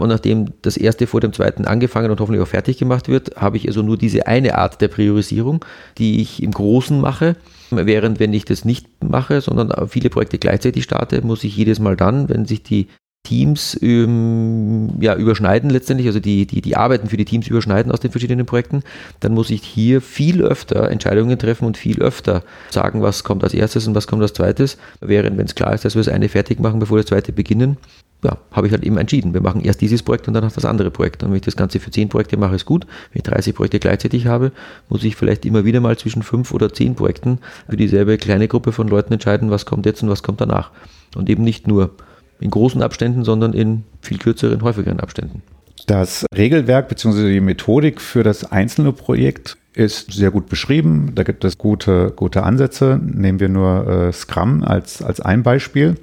Und 0.00 0.08
nachdem 0.08 0.46
das 0.62 0.76
erste 0.76 1.06
vor 1.06 1.20
dem 1.20 1.32
zweiten 1.32 1.64
angefangen 1.64 2.10
und 2.10 2.20
hoffentlich 2.20 2.42
auch 2.42 2.48
fertig 2.48 2.78
gemacht 2.78 3.08
wird, 3.08 3.36
habe 3.36 3.56
ich 3.56 3.66
also 3.66 3.82
nur 3.82 3.96
diese 3.96 4.26
eine 4.26 4.56
Art 4.56 4.80
der 4.80 4.88
Priorisierung, 4.88 5.64
die 5.98 6.20
ich 6.20 6.42
im 6.42 6.52
Großen 6.52 7.00
mache. 7.00 7.36
Während 7.70 8.18
wenn 8.18 8.32
ich 8.32 8.44
das 8.44 8.64
nicht 8.64 8.86
mache, 9.02 9.40
sondern 9.40 9.88
viele 9.88 10.10
Projekte 10.10 10.38
gleichzeitig 10.38 10.84
starte, 10.84 11.20
muss 11.22 11.44
ich 11.44 11.56
jedes 11.56 11.80
Mal 11.80 11.96
dann, 11.96 12.28
wenn 12.28 12.46
sich 12.46 12.62
die 12.62 12.88
Teams 13.24 13.78
ähm, 13.82 14.90
ja, 15.00 15.14
überschneiden 15.14 15.70
letztendlich, 15.70 16.06
also 16.06 16.20
die, 16.20 16.46
die, 16.46 16.62
die 16.62 16.76
Arbeiten 16.76 17.08
für 17.08 17.16
die 17.16 17.24
Teams 17.24 17.46
überschneiden 17.46 17.92
aus 17.92 18.00
den 18.00 18.10
verschiedenen 18.10 18.46
Projekten, 18.46 18.82
dann 19.20 19.34
muss 19.34 19.50
ich 19.50 19.62
hier 19.62 20.00
viel 20.00 20.42
öfter 20.42 20.90
Entscheidungen 20.90 21.38
treffen 21.38 21.66
und 21.66 21.76
viel 21.76 22.00
öfter 22.00 22.42
sagen, 22.70 23.02
was 23.02 23.24
kommt 23.24 23.44
als 23.44 23.52
erstes 23.54 23.86
und 23.86 23.94
was 23.94 24.06
kommt 24.06 24.22
als 24.22 24.32
zweites. 24.32 24.78
Während, 25.00 25.36
wenn 25.36 25.46
es 25.46 25.54
klar 25.54 25.74
ist, 25.74 25.84
dass 25.84 25.94
wir 25.94 26.00
das 26.00 26.12
eine 26.12 26.28
fertig 26.28 26.58
machen, 26.60 26.80
bevor 26.80 26.96
das 26.96 27.06
zweite 27.06 27.32
beginnen, 27.32 27.76
ja, 28.24 28.36
habe 28.50 28.66
ich 28.66 28.72
halt 28.72 28.82
eben 28.82 28.96
entschieden. 28.96 29.34
Wir 29.34 29.40
machen 29.40 29.60
erst 29.60 29.80
dieses 29.80 30.02
Projekt 30.02 30.26
und 30.26 30.34
dann 30.34 30.42
das 30.42 30.64
andere 30.64 30.90
Projekt. 30.90 31.22
Und 31.22 31.30
wenn 31.30 31.36
ich 31.36 31.42
das 31.42 31.56
Ganze 31.56 31.78
für 31.78 31.90
zehn 31.90 32.08
Projekte 32.08 32.36
mache, 32.36 32.56
ist 32.56 32.64
gut. 32.64 32.86
Wenn 33.12 33.20
ich 33.20 33.22
30 33.24 33.54
Projekte 33.54 33.78
gleichzeitig 33.78 34.26
habe, 34.26 34.52
muss 34.88 35.04
ich 35.04 35.14
vielleicht 35.14 35.44
immer 35.44 35.64
wieder 35.64 35.80
mal 35.80 35.96
zwischen 35.96 36.22
fünf 36.22 36.52
oder 36.52 36.72
zehn 36.72 36.96
Projekten 36.96 37.38
für 37.68 37.76
dieselbe 37.76 38.18
kleine 38.18 38.48
Gruppe 38.48 38.72
von 38.72 38.88
Leuten 38.88 39.12
entscheiden, 39.12 39.50
was 39.50 39.66
kommt 39.66 39.86
jetzt 39.86 40.02
und 40.02 40.08
was 40.08 40.22
kommt 40.22 40.40
danach. 40.40 40.72
Und 41.14 41.30
eben 41.30 41.44
nicht 41.44 41.68
nur 41.68 41.90
in 42.40 42.50
großen 42.50 42.82
Abständen, 42.82 43.24
sondern 43.24 43.52
in 43.52 43.84
viel 44.00 44.18
kürzeren, 44.18 44.62
häufigeren 44.62 45.00
Abständen. 45.00 45.42
Das 45.86 46.26
Regelwerk 46.36 46.88
bzw. 46.88 47.32
die 47.32 47.40
Methodik 47.40 48.00
für 48.00 48.22
das 48.22 48.50
einzelne 48.50 48.92
Projekt 48.92 49.56
ist 49.74 50.12
sehr 50.12 50.30
gut 50.30 50.48
beschrieben. 50.48 51.12
Da 51.14 51.22
gibt 51.22 51.44
es 51.44 51.56
gute, 51.56 52.12
gute 52.14 52.42
Ansätze. 52.42 53.00
Nehmen 53.02 53.40
wir 53.40 53.48
nur 53.48 53.86
äh, 53.86 54.12
Scrum 54.12 54.64
als, 54.64 55.02
als 55.02 55.20
ein 55.20 55.42
Beispiel. 55.42 55.94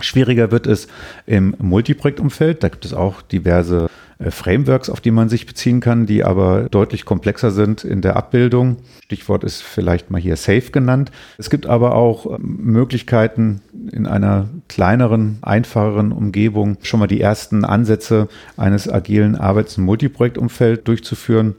Schwieriger 0.00 0.50
wird 0.50 0.66
es 0.66 0.86
im 1.26 1.54
Multiprojektumfeld. 1.58 2.62
Da 2.62 2.68
gibt 2.68 2.84
es 2.84 2.94
auch 2.94 3.22
diverse 3.22 3.88
Frameworks, 4.28 4.90
auf 4.90 5.00
die 5.00 5.10
man 5.10 5.28
sich 5.28 5.46
beziehen 5.46 5.80
kann, 5.80 6.04
die 6.04 6.24
aber 6.24 6.68
deutlich 6.70 7.04
komplexer 7.04 7.50
sind 7.50 7.84
in 7.84 8.02
der 8.02 8.16
Abbildung. 8.16 8.76
Stichwort 9.02 9.44
ist 9.44 9.62
vielleicht 9.62 10.10
mal 10.10 10.20
hier 10.20 10.36
Safe 10.36 10.70
genannt. 10.70 11.10
Es 11.38 11.48
gibt 11.48 11.66
aber 11.66 11.94
auch 11.94 12.26
ähm, 12.26 12.58
Möglichkeiten 12.60 13.62
in 13.92 14.06
einer 14.06 14.48
kleineren, 14.68 15.38
einfacheren 15.40 16.12
Umgebung 16.12 16.76
schon 16.82 17.00
mal 17.00 17.06
die 17.06 17.20
ersten 17.20 17.64
Ansätze 17.64 18.28
eines 18.56 18.88
agilen 18.88 19.36
Arbeits- 19.36 19.78
und 19.78 19.84
Multiprojektumfeld 19.84 20.86
durchzuführen. 20.86 21.54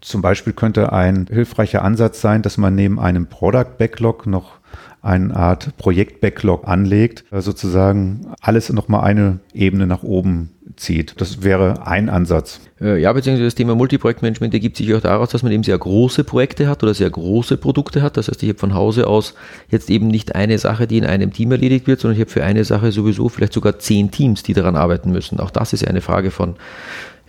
Zum 0.00 0.20
Beispiel 0.20 0.52
könnte 0.52 0.92
ein 0.92 1.28
hilfreicher 1.30 1.82
Ansatz 1.82 2.20
sein, 2.20 2.42
dass 2.42 2.58
man 2.58 2.74
neben 2.74 2.98
einem 2.98 3.28
Product 3.28 3.78
Backlog 3.78 4.26
noch 4.26 4.58
eine 5.02 5.34
Art 5.34 5.76
Projekt-Backlog 5.78 6.66
anlegt, 6.66 7.24
äh, 7.30 7.40
sozusagen 7.40 8.32
alles 8.40 8.70
nochmal 8.72 9.04
eine 9.04 9.38
Ebene 9.54 9.86
nach 9.86 10.02
oben 10.02 10.50
zieht. 10.76 11.20
Das 11.20 11.42
wäre 11.42 11.86
ein 11.86 12.08
Ansatz. 12.08 12.60
Äh, 12.80 13.00
ja, 13.00 13.12
beziehungsweise 13.12 13.46
das 13.46 13.54
Thema 13.54 13.74
Multiprojektmanagement 13.74 14.54
ergibt 14.54 14.76
sich 14.76 14.94
auch 14.94 15.00
daraus, 15.00 15.30
dass 15.30 15.42
man 15.42 15.52
eben 15.52 15.62
sehr 15.62 15.78
große 15.78 16.24
Projekte 16.24 16.68
hat 16.68 16.82
oder 16.82 16.94
sehr 16.94 17.10
große 17.10 17.56
Produkte 17.56 18.02
hat. 18.02 18.16
Das 18.16 18.28
heißt, 18.28 18.42
ich 18.42 18.48
habe 18.48 18.58
von 18.58 18.74
Hause 18.74 19.06
aus 19.06 19.34
jetzt 19.68 19.90
eben 19.90 20.08
nicht 20.08 20.34
eine 20.34 20.58
Sache, 20.58 20.86
die 20.86 20.98
in 20.98 21.04
einem 21.04 21.32
Team 21.32 21.52
erledigt 21.52 21.86
wird, 21.86 22.00
sondern 22.00 22.16
ich 22.16 22.22
habe 22.22 22.30
für 22.30 22.44
eine 22.44 22.64
Sache 22.64 22.92
sowieso 22.92 23.28
vielleicht 23.28 23.52
sogar 23.52 23.78
zehn 23.78 24.10
Teams, 24.10 24.42
die 24.42 24.54
daran 24.54 24.76
arbeiten 24.76 25.12
müssen. 25.12 25.40
Auch 25.40 25.50
das 25.50 25.72
ist 25.72 25.86
eine 25.86 26.00
Frage 26.00 26.30
von 26.30 26.56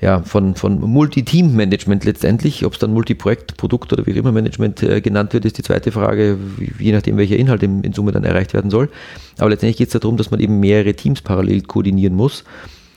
ja, 0.02 0.24
von, 0.24 0.56
von 0.56 0.82
Multi-Team-Management 0.82 2.06
letztendlich. 2.06 2.66
Ob 2.66 2.74
es 2.74 2.80
dann 2.80 2.92
Multi-Projekt, 2.92 3.56
Produkt 3.58 3.94
oder 3.94 4.06
wie 4.08 4.12
immer 4.12 4.32
Management 4.32 4.82
äh, 4.82 5.00
genannt 5.00 5.32
wird, 5.34 5.46
ist 5.46 5.60
die 5.60 5.62
zweite 5.62 5.92
Frage, 5.92 6.38
je 6.80 6.92
nachdem, 6.92 7.18
welcher 7.18 7.38
Inhalt 7.38 7.62
in, 7.62 7.84
in 7.84 7.94
Summe 7.94 8.12
dann 8.12 8.24
erreicht 8.24 8.56
werden 8.56 8.72
soll. 8.72 8.90
Aber 9.38 9.52
letztendlich 9.52 9.78
geht 9.78 9.94
es 9.94 10.00
darum, 10.00 10.18
dass 10.18 10.32
man 10.32 10.40
eben 10.40 10.60
mehrere 10.60 10.96
Teams 10.96 11.22
parallel 11.22 11.62
koordinieren 11.62 12.16
muss. 12.16 12.44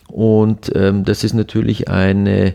Und 0.08 0.70
ähm, 0.74 1.04
das 1.04 1.24
ist 1.24 1.34
natürlich 1.34 1.88
eine 1.88 2.54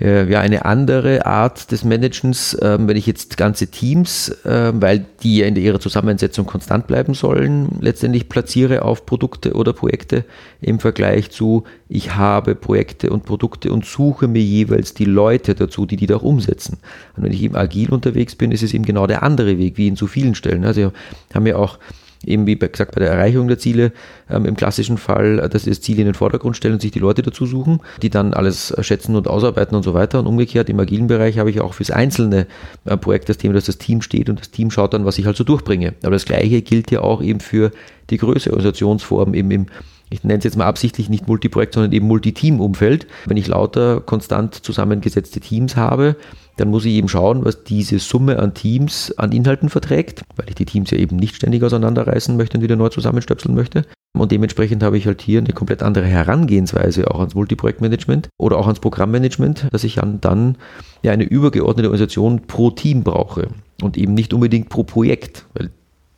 äh, 0.00 0.30
ja, 0.30 0.40
eine 0.40 0.64
andere 0.64 1.26
Art 1.26 1.70
des 1.72 1.84
Managens, 1.84 2.54
äh, 2.54 2.78
wenn 2.80 2.96
ich 2.96 3.06
jetzt 3.06 3.36
ganze 3.36 3.66
Teams, 3.66 4.30
äh, 4.44 4.72
weil 4.74 5.04
die 5.22 5.38
ja 5.38 5.46
in 5.46 5.56
ihrer 5.56 5.78
Zusammensetzung 5.78 6.46
konstant 6.46 6.86
bleiben 6.86 7.12
sollen, 7.12 7.68
letztendlich 7.80 8.28
platziere 8.28 8.82
auf 8.82 9.04
Produkte 9.04 9.52
oder 9.52 9.72
Projekte 9.72 10.24
im 10.60 10.78
Vergleich 10.78 11.30
zu, 11.30 11.64
ich 11.88 12.14
habe 12.14 12.54
Projekte 12.54 13.10
und 13.10 13.24
Produkte 13.24 13.72
und 13.72 13.84
suche 13.84 14.26
mir 14.26 14.42
jeweils 14.42 14.94
die 14.94 15.04
Leute 15.04 15.54
dazu, 15.54 15.84
die 15.84 15.96
die 15.96 16.06
da 16.06 16.16
umsetzen. 16.16 16.78
Und 17.16 17.24
wenn 17.24 17.32
ich 17.32 17.42
eben 17.42 17.56
agil 17.56 17.90
unterwegs 17.90 18.34
bin, 18.34 18.52
ist 18.52 18.62
es 18.62 18.72
eben 18.72 18.84
genau 18.84 19.06
der 19.06 19.22
andere 19.22 19.58
Weg, 19.58 19.76
wie 19.76 19.88
in 19.88 19.96
so 19.96 20.06
vielen 20.06 20.34
Stellen. 20.34 20.64
Also 20.64 20.92
haben 21.34 21.44
wir 21.44 21.58
auch 21.58 21.78
eben 22.24 22.46
wie 22.46 22.56
gesagt 22.56 22.94
bei 22.94 23.00
der 23.00 23.10
Erreichung 23.10 23.48
der 23.48 23.58
Ziele 23.58 23.92
ähm, 24.28 24.44
im 24.44 24.56
klassischen 24.56 24.98
Fall, 24.98 25.38
äh, 25.38 25.48
dass 25.48 25.64
sie 25.64 25.70
das 25.70 25.80
Ziel 25.80 25.98
in 25.98 26.04
den 26.04 26.14
Vordergrund 26.14 26.56
stellen 26.56 26.74
und 26.74 26.82
sich 26.82 26.90
die 26.90 26.98
Leute 26.98 27.22
dazu 27.22 27.46
suchen, 27.46 27.80
die 28.02 28.10
dann 28.10 28.34
alles 28.34 28.74
schätzen 28.80 29.16
und 29.16 29.28
ausarbeiten 29.28 29.76
und 29.76 29.82
so 29.82 29.94
weiter. 29.94 30.20
Und 30.20 30.26
umgekehrt 30.26 30.68
im 30.68 30.78
agilen 30.80 31.06
Bereich 31.06 31.38
habe 31.38 31.50
ich 31.50 31.60
auch 31.60 31.74
fürs 31.74 31.90
einzelne 31.90 32.46
äh, 32.84 32.96
Projekt 32.96 33.28
das 33.28 33.38
Thema, 33.38 33.54
dass 33.54 33.64
das 33.64 33.78
Team 33.78 34.02
steht 34.02 34.28
und 34.28 34.40
das 34.40 34.50
Team 34.50 34.70
schaut 34.70 34.94
dann, 34.94 35.04
was 35.04 35.18
ich 35.18 35.26
halt 35.26 35.36
so 35.36 35.44
durchbringe. 35.44 35.94
Aber 36.02 36.12
das 36.12 36.24
Gleiche 36.24 36.62
gilt 36.62 36.90
ja 36.90 37.00
auch 37.00 37.22
eben 37.22 37.40
für 37.40 37.70
die 38.10 38.18
größere 38.18 38.52
Organisationsform 38.52 39.34
eben 39.34 39.50
im 39.50 39.66
ich 40.10 40.24
nenne 40.24 40.38
es 40.38 40.44
jetzt 40.44 40.56
mal 40.56 40.66
absichtlich 40.66 41.08
nicht 41.08 41.28
Multiprojekt, 41.28 41.74
sondern 41.74 41.92
eben 41.92 42.06
Multiteam-Umfeld. 42.08 43.06
Wenn 43.26 43.36
ich 43.36 43.46
lauter 43.46 44.00
konstant 44.00 44.54
zusammengesetzte 44.54 45.40
Teams 45.40 45.76
habe, 45.76 46.16
dann 46.56 46.68
muss 46.68 46.84
ich 46.84 46.92
eben 46.94 47.08
schauen, 47.08 47.44
was 47.44 47.64
diese 47.64 47.98
Summe 48.00 48.38
an 48.38 48.52
Teams 48.52 49.12
an 49.16 49.32
Inhalten 49.32 49.68
verträgt, 49.68 50.22
weil 50.36 50.48
ich 50.48 50.56
die 50.56 50.66
Teams 50.66 50.90
ja 50.90 50.98
eben 50.98 51.16
nicht 51.16 51.36
ständig 51.36 51.62
auseinanderreißen 51.62 52.36
möchte 52.36 52.58
und 52.58 52.64
wieder 52.64 52.76
neu 52.76 52.88
zusammenstöpseln 52.88 53.54
möchte. 53.54 53.86
Und 54.12 54.32
dementsprechend 54.32 54.82
habe 54.82 54.98
ich 54.98 55.06
halt 55.06 55.22
hier 55.22 55.38
eine 55.38 55.52
komplett 55.52 55.82
andere 55.82 56.04
Herangehensweise 56.04 57.10
auch 57.10 57.20
ans 57.20 57.34
Multiprojektmanagement 57.36 58.28
oder 58.38 58.58
auch 58.58 58.66
ans 58.66 58.80
Programmmanagement, 58.80 59.68
dass 59.70 59.84
ich 59.84 60.00
dann, 60.20 60.56
ja 61.02 61.12
eine 61.12 61.24
übergeordnete 61.24 61.88
Organisation 61.88 62.42
pro 62.48 62.72
Team 62.72 63.04
brauche 63.04 63.48
und 63.80 63.96
eben 63.96 64.14
nicht 64.14 64.34
unbedingt 64.34 64.68
pro 64.68 64.82
Projekt, 64.82 65.46
weil 65.54 65.70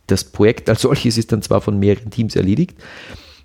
das 0.07 0.25
Projekt 0.25 0.71
als 0.71 0.81
solches 0.81 1.19
ist 1.19 1.33
dann 1.33 1.43
zwar 1.43 1.61
von 1.61 1.79
mehreren 1.79 2.11
Teams 2.11 2.35
erledigt, 2.35 2.77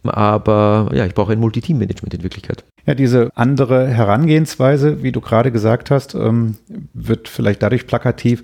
aber 0.10 0.90
ja, 0.94 1.06
ich 1.06 1.14
brauche 1.14 1.34
ein 1.34 1.40
Multiteam-Management 1.40 2.14
in 2.14 2.24
Wirklichkeit. 2.24 2.64
Ja, 2.86 2.96
diese 2.96 3.30
andere 3.36 3.88
Herangehensweise, 3.88 5.04
wie 5.04 5.12
du 5.12 5.22
gerade 5.22 5.52
gesagt 5.52 5.92
hast, 5.92 6.16
ähm, 6.16 6.56
wird 6.94 7.28
vielleicht 7.28 7.62
dadurch 7.62 7.88
plakativ, 7.88 8.44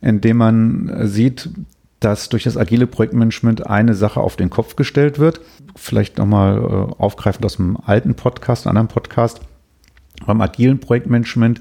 indem 0.00 0.38
man 0.38 1.06
sieht, 1.06 1.50
dass 2.00 2.28
durch 2.28 2.44
das 2.44 2.56
agile 2.56 2.86
Projektmanagement 2.86 3.66
eine 3.66 3.94
Sache 3.94 4.20
auf 4.20 4.36
den 4.36 4.50
Kopf 4.50 4.76
gestellt 4.76 5.18
wird. 5.18 5.40
Vielleicht 5.76 6.18
nochmal 6.18 6.58
äh, 6.58 7.02
aufgreifend 7.02 7.44
aus 7.44 7.56
dem 7.56 7.76
alten 7.76 8.14
Podcast, 8.14 8.66
einem 8.66 8.76
anderen 8.76 8.88
Podcast. 8.88 9.40
Beim 10.26 10.40
agilen 10.40 10.80
Projektmanagement 10.80 11.60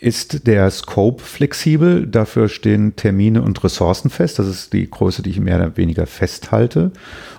ist 0.00 0.46
der 0.46 0.70
Scope 0.70 1.22
flexibel. 1.22 2.06
Dafür 2.06 2.48
stehen 2.48 2.96
Termine 2.96 3.42
und 3.42 3.62
Ressourcen 3.64 4.10
fest. 4.10 4.38
Das 4.38 4.46
ist 4.46 4.72
die 4.72 4.88
Größe, 4.88 5.22
die 5.22 5.30
ich 5.30 5.40
mehr 5.40 5.56
oder 5.56 5.76
weniger 5.76 6.06
festhalte. 6.06 6.92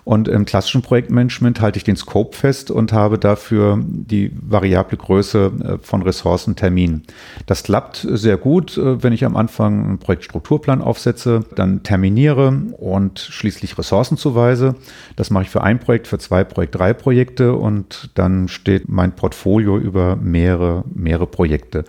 Und 0.04 0.30
im 0.30 0.46
klassischen 0.46 0.82
Projektmanagement 0.82 1.60
halte 1.60 1.78
ich 1.78 1.84
den 1.84 1.98
Scope 1.98 2.36
fest 2.36 2.72
und 2.72 2.94
habe 2.94 3.20
dafür 3.20 3.78
die 3.86 4.32
variable 4.42 4.98
Größe 4.98 5.52
äh, 5.62 5.78
von 5.86 6.02
Ressourcen, 6.02 6.56
Terminen. 6.56 7.04
Das 7.46 7.64
klappt 7.64 8.08
sehr 8.10 8.38
gut, 8.38 8.78
äh, 8.78 9.04
wenn 9.04 9.12
ich 9.12 9.26
am 9.26 9.36
Anfang 9.36 9.84
einen 9.84 9.98
Projektstrukturplan 9.98 10.82
aufsetze, 10.82 11.44
dann 11.56 11.84
terminiere 11.84 12.54
und 12.78 13.20
schließlich 13.20 13.78
Ressourcen 13.78 14.18
zuweise. 14.18 14.76
Das 15.18 15.30
mache 15.30 15.44
ich 15.44 15.50
für 15.50 15.62
ein 15.62 15.80
Projekt, 15.80 16.08
für 16.08 16.20
zwei 16.20 16.46
Projekte, 16.46 16.78
drei 16.78 16.94
Projekte 16.94 17.54
und 17.54 18.12
dann 18.16 18.48
steht 18.48 18.88
mein 18.88 19.14
Portfolio 19.14 19.78
über 19.78 20.16
mehrere, 20.16 20.86
mehrere 20.94 21.28
Projekte 21.28 21.84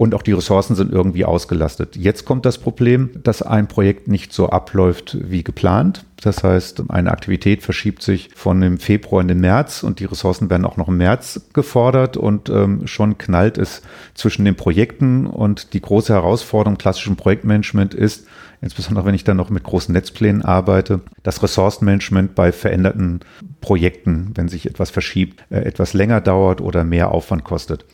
und 0.00 0.14
auch 0.14 0.22
die 0.22 0.32
Ressourcen 0.32 0.76
sind 0.76 0.92
irgendwie 0.94 1.26
ausgelastet. 1.26 1.94
Jetzt 1.94 2.24
kommt 2.24 2.46
das 2.46 2.56
Problem, 2.56 3.10
dass 3.22 3.42
ein 3.42 3.68
Projekt 3.68 4.08
nicht 4.08 4.32
so 4.32 4.48
abläuft 4.48 5.18
wie 5.20 5.44
geplant. 5.44 6.06
Das 6.22 6.42
heißt, 6.42 6.84
eine 6.88 7.10
Aktivität 7.10 7.62
verschiebt 7.62 8.02
sich 8.02 8.30
von 8.34 8.62
dem 8.62 8.78
Februar 8.78 9.20
in 9.20 9.28
den 9.28 9.40
März 9.40 9.82
und 9.82 10.00
die 10.00 10.06
Ressourcen 10.06 10.48
werden 10.48 10.64
auch 10.64 10.78
noch 10.78 10.88
im 10.88 10.96
März 10.96 11.42
gefordert 11.52 12.16
und 12.16 12.48
ähm, 12.48 12.86
schon 12.86 13.18
knallt 13.18 13.58
es 13.58 13.82
zwischen 14.14 14.46
den 14.46 14.56
Projekten 14.56 15.26
und 15.26 15.74
die 15.74 15.82
große 15.82 16.14
Herausforderung 16.14 16.76
im 16.76 16.78
klassischen 16.78 17.16
Projektmanagement 17.16 17.92
ist, 17.92 18.26
insbesondere 18.62 19.04
wenn 19.04 19.14
ich 19.14 19.24
dann 19.24 19.36
noch 19.36 19.50
mit 19.50 19.64
großen 19.64 19.92
Netzplänen 19.92 20.40
arbeite, 20.40 21.02
das 21.22 21.42
Ressourcenmanagement 21.42 22.34
bei 22.34 22.52
veränderten 22.52 23.20
Projekten, 23.60 24.30
wenn 24.34 24.48
sich 24.48 24.64
etwas 24.64 24.88
verschiebt, 24.88 25.44
äh, 25.50 25.58
etwas 25.58 25.92
länger 25.92 26.22
dauert 26.22 26.62
oder 26.62 26.84
mehr 26.84 27.10
Aufwand 27.10 27.44
kostet. 27.44 27.84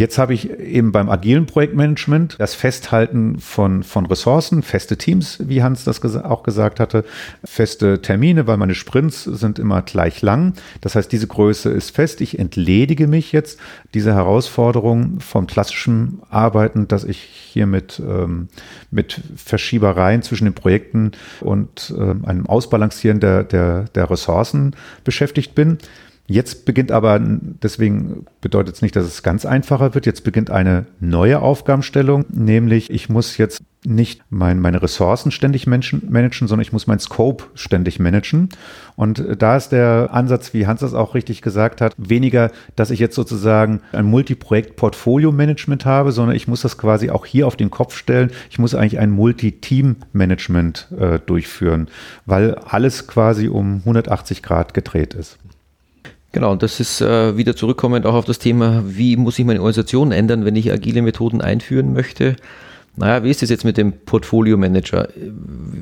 Jetzt 0.00 0.16
habe 0.16 0.32
ich 0.32 0.48
eben 0.58 0.92
beim 0.92 1.10
agilen 1.10 1.44
Projektmanagement 1.44 2.36
das 2.38 2.54
Festhalten 2.54 3.38
von, 3.38 3.82
von 3.82 4.06
Ressourcen, 4.06 4.62
feste 4.62 4.96
Teams, 4.96 5.40
wie 5.46 5.62
Hans 5.62 5.84
das 5.84 6.02
auch 6.16 6.42
gesagt 6.42 6.80
hatte, 6.80 7.04
feste 7.44 8.00
Termine, 8.00 8.46
weil 8.46 8.56
meine 8.56 8.74
Sprints 8.74 9.24
sind 9.24 9.58
immer 9.58 9.82
gleich 9.82 10.22
lang. 10.22 10.54
Das 10.80 10.94
heißt, 10.94 11.12
diese 11.12 11.26
Größe 11.26 11.68
ist 11.68 11.94
fest. 11.94 12.22
Ich 12.22 12.38
entledige 12.38 13.08
mich 13.08 13.32
jetzt 13.32 13.60
dieser 13.92 14.14
Herausforderung 14.14 15.20
vom 15.20 15.46
klassischen 15.46 16.22
Arbeiten, 16.30 16.88
dass 16.88 17.04
ich 17.04 17.18
hier 17.18 17.66
mit, 17.66 18.00
ähm, 18.00 18.48
mit 18.90 19.20
Verschiebereien 19.36 20.22
zwischen 20.22 20.46
den 20.46 20.54
Projekten 20.54 21.12
und 21.42 21.92
ähm, 21.94 22.24
einem 22.24 22.46
Ausbalancieren 22.46 23.20
der, 23.20 23.44
der, 23.44 23.84
der 23.94 24.10
Ressourcen 24.10 24.74
beschäftigt 25.04 25.54
bin. 25.54 25.76
Jetzt 26.26 26.64
beginnt 26.64 26.92
aber, 26.92 27.18
deswegen 27.20 28.24
bedeutet 28.40 28.76
es 28.76 28.82
nicht, 28.82 28.94
dass 28.94 29.04
es 29.04 29.22
ganz 29.22 29.44
einfacher 29.44 29.94
wird, 29.94 30.06
jetzt 30.06 30.22
beginnt 30.22 30.50
eine 30.50 30.86
neue 31.00 31.40
Aufgabenstellung, 31.42 32.24
nämlich 32.28 32.90
ich 32.90 33.08
muss 33.08 33.36
jetzt 33.36 33.60
nicht 33.84 34.22
mein, 34.28 34.60
meine 34.60 34.82
Ressourcen 34.82 35.30
ständig 35.30 35.66
managen, 35.66 36.48
sondern 36.48 36.60
ich 36.60 36.72
muss 36.72 36.86
mein 36.86 36.98
Scope 36.98 37.44
ständig 37.54 37.98
managen. 37.98 38.50
Und 38.94 39.24
da 39.38 39.56
ist 39.56 39.70
der 39.70 40.10
Ansatz, 40.12 40.52
wie 40.52 40.66
Hans 40.66 40.80
das 40.80 40.92
auch 40.92 41.14
richtig 41.14 41.40
gesagt 41.40 41.80
hat, 41.80 41.94
weniger, 41.96 42.50
dass 42.76 42.90
ich 42.90 43.00
jetzt 43.00 43.14
sozusagen 43.14 43.80
ein 43.92 44.04
Multiprojekt-Portfolio-Management 44.04 45.86
habe, 45.86 46.12
sondern 46.12 46.36
ich 46.36 46.46
muss 46.46 46.60
das 46.60 46.76
quasi 46.76 47.10
auch 47.10 47.24
hier 47.24 47.46
auf 47.46 47.56
den 47.56 47.70
Kopf 47.70 47.96
stellen. 47.96 48.30
Ich 48.50 48.58
muss 48.58 48.74
eigentlich 48.74 48.98
ein 48.98 49.10
Multi-Team-Management 49.10 50.88
äh, 50.98 51.18
durchführen, 51.18 51.88
weil 52.26 52.54
alles 52.56 53.06
quasi 53.06 53.48
um 53.48 53.76
180 53.78 54.42
Grad 54.42 54.74
gedreht 54.74 55.14
ist. 55.14 55.38
Genau, 56.32 56.52
und 56.52 56.62
das 56.62 56.78
ist 56.78 57.00
äh, 57.00 57.36
wieder 57.36 57.56
zurückkommend 57.56 58.06
auch 58.06 58.14
auf 58.14 58.24
das 58.24 58.38
Thema, 58.38 58.84
wie 58.86 59.16
muss 59.16 59.38
ich 59.38 59.44
meine 59.44 59.60
Organisation 59.60 60.12
ändern, 60.12 60.44
wenn 60.44 60.54
ich 60.54 60.70
agile 60.70 61.02
Methoden 61.02 61.40
einführen 61.40 61.92
möchte. 61.92 62.36
Naja, 62.96 63.24
wie 63.24 63.30
ist 63.30 63.42
das 63.42 63.50
jetzt 63.50 63.64
mit 63.64 63.76
dem 63.76 63.92
Portfolio 64.04 64.56
Manager? 64.56 65.08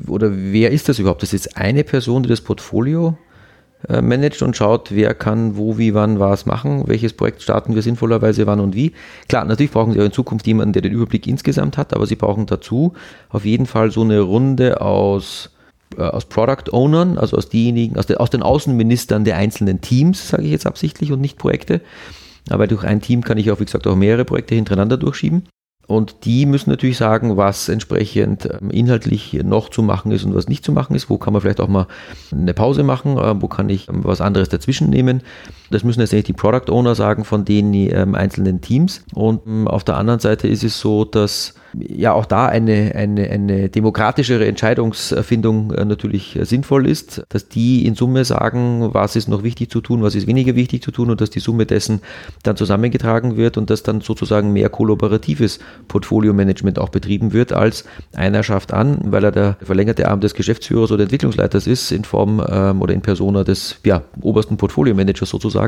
Oder 0.07 0.31
wer 0.33 0.71
ist 0.71 0.89
das 0.89 0.99
überhaupt? 0.99 1.21
Das 1.21 1.33
ist 1.33 1.45
jetzt 1.45 1.57
eine 1.57 1.83
Person, 1.83 2.23
die 2.23 2.29
das 2.29 2.41
Portfolio 2.41 3.17
äh, 3.87 4.01
managt 4.01 4.41
und 4.41 4.57
schaut, 4.57 4.91
wer 4.91 5.13
kann 5.13 5.55
wo, 5.55 5.77
wie, 5.77 5.93
wann 5.93 6.19
was 6.19 6.45
machen, 6.45 6.87
welches 6.87 7.13
Projekt 7.13 7.41
starten 7.41 7.75
wir 7.75 7.81
sinnvollerweise 7.81 8.47
wann 8.47 8.59
und 8.59 8.75
wie. 8.75 8.93
Klar, 9.27 9.45
natürlich 9.45 9.71
brauchen 9.71 9.93
Sie 9.93 9.99
auch 9.99 10.05
in 10.05 10.11
Zukunft 10.11 10.47
jemanden, 10.47 10.73
der 10.73 10.81
den 10.81 10.93
Überblick 10.93 11.27
insgesamt 11.27 11.77
hat, 11.77 11.93
aber 11.93 12.05
Sie 12.07 12.15
brauchen 12.15 12.45
dazu 12.45 12.93
auf 13.29 13.45
jeden 13.45 13.67
Fall 13.67 13.91
so 13.91 14.01
eine 14.01 14.19
Runde 14.21 14.81
aus 14.81 15.51
äh, 15.97 16.01
aus 16.01 16.25
Product 16.25 16.71
Ownern, 16.71 17.17
also 17.17 17.37
aus 17.37 17.49
diejenigen, 17.49 17.97
aus, 17.97 18.05
der, 18.05 18.21
aus 18.21 18.29
den 18.29 18.43
Außenministern 18.43 19.23
der 19.23 19.37
einzelnen 19.37 19.81
Teams, 19.81 20.29
sage 20.29 20.43
ich 20.43 20.51
jetzt 20.51 20.67
absichtlich 20.67 21.11
und 21.11 21.21
nicht 21.21 21.37
Projekte. 21.37 21.81
Aber 22.49 22.67
durch 22.67 22.83
ein 22.83 23.01
Team 23.01 23.23
kann 23.23 23.37
ich 23.37 23.51
auch, 23.51 23.59
wie 23.59 23.65
gesagt, 23.65 23.87
auch 23.87 23.95
mehrere 23.95 24.25
Projekte 24.25 24.55
hintereinander 24.55 24.97
durchschieben. 24.97 25.43
Und 25.89 26.25
die 26.25 26.45
müssen 26.45 26.69
natürlich 26.69 26.97
sagen, 26.97 27.35
was 27.35 27.67
entsprechend 27.67 28.45
ähm, 28.45 28.69
inhaltlich 28.69 29.33
noch 29.43 29.69
zu 29.69 29.81
machen 29.81 30.11
ist 30.11 30.23
und 30.23 30.35
was 30.35 30.47
nicht 30.47 30.63
zu 30.63 30.71
machen 30.71 30.95
ist. 30.95 31.09
Wo 31.09 31.17
kann 31.17 31.33
man 31.33 31.41
vielleicht 31.41 31.59
auch 31.59 31.67
mal 31.67 31.87
eine 32.31 32.53
Pause 32.53 32.83
machen? 32.83 33.17
Äh, 33.17 33.41
wo 33.41 33.47
kann 33.47 33.69
ich 33.69 33.89
ähm, 33.89 34.03
was 34.03 34.21
anderes 34.21 34.49
dazwischen 34.49 34.91
nehmen? 34.91 35.23
Das 35.69 35.83
müssen 35.83 35.99
letztendlich 35.99 36.25
die 36.25 36.33
Product 36.33 36.71
Owner 36.71 36.95
sagen 36.95 37.25
von 37.25 37.45
den 37.45 37.73
ähm, 37.73 38.15
einzelnen 38.15 38.61
Teams. 38.61 39.03
Und 39.13 39.67
auf 39.67 39.83
der 39.83 39.97
anderen 39.97 40.19
Seite 40.19 40.47
ist 40.47 40.63
es 40.63 40.79
so, 40.79 41.05
dass 41.05 41.53
ja 41.77 42.13
auch 42.13 42.25
da 42.25 42.47
eine, 42.47 42.93
eine, 42.95 43.29
eine 43.29 43.69
demokratischere 43.69 44.47
Entscheidungsfindung 44.47 45.71
äh, 45.73 45.85
natürlich 45.85 46.35
äh, 46.35 46.45
sinnvoll 46.45 46.87
ist, 46.87 47.23
dass 47.29 47.47
die 47.47 47.85
in 47.85 47.95
Summe 47.95 48.25
sagen, 48.25 48.89
was 48.93 49.15
ist 49.15 49.27
noch 49.27 49.43
wichtig 49.43 49.69
zu 49.69 49.81
tun, 49.81 50.01
was 50.01 50.15
ist 50.15 50.27
weniger 50.27 50.55
wichtig 50.55 50.81
zu 50.81 50.91
tun 50.91 51.09
und 51.09 51.21
dass 51.21 51.29
die 51.29 51.39
Summe 51.39 51.65
dessen 51.65 52.01
dann 52.43 52.55
zusammengetragen 52.55 53.37
wird 53.37 53.57
und 53.57 53.69
dass 53.69 53.83
dann 53.83 54.01
sozusagen 54.01 54.53
mehr 54.53 54.69
kollaboratives 54.69 55.59
Portfolio-Management 55.87 56.79
auch 56.79 56.89
betrieben 56.89 57.33
wird, 57.33 57.53
als 57.53 57.85
einer 58.13 58.43
schafft 58.43 58.73
an, 58.73 58.99
weil 59.05 59.23
er 59.23 59.31
der 59.31 59.57
verlängerte 59.61 60.07
Arm 60.07 60.21
des 60.21 60.33
Geschäftsführers 60.33 60.91
oder 60.91 61.03
Entwicklungsleiters 61.03 61.67
ist, 61.67 61.91
in 61.91 62.03
Form 62.03 62.43
ähm, 62.47 62.81
oder 62.81 62.93
in 62.93 63.01
Persona 63.01 63.43
des 63.43 63.79
ja, 63.83 64.01
obersten 64.21 64.57
Portfolio-Managers 64.57 65.29
sozusagen. 65.29 65.58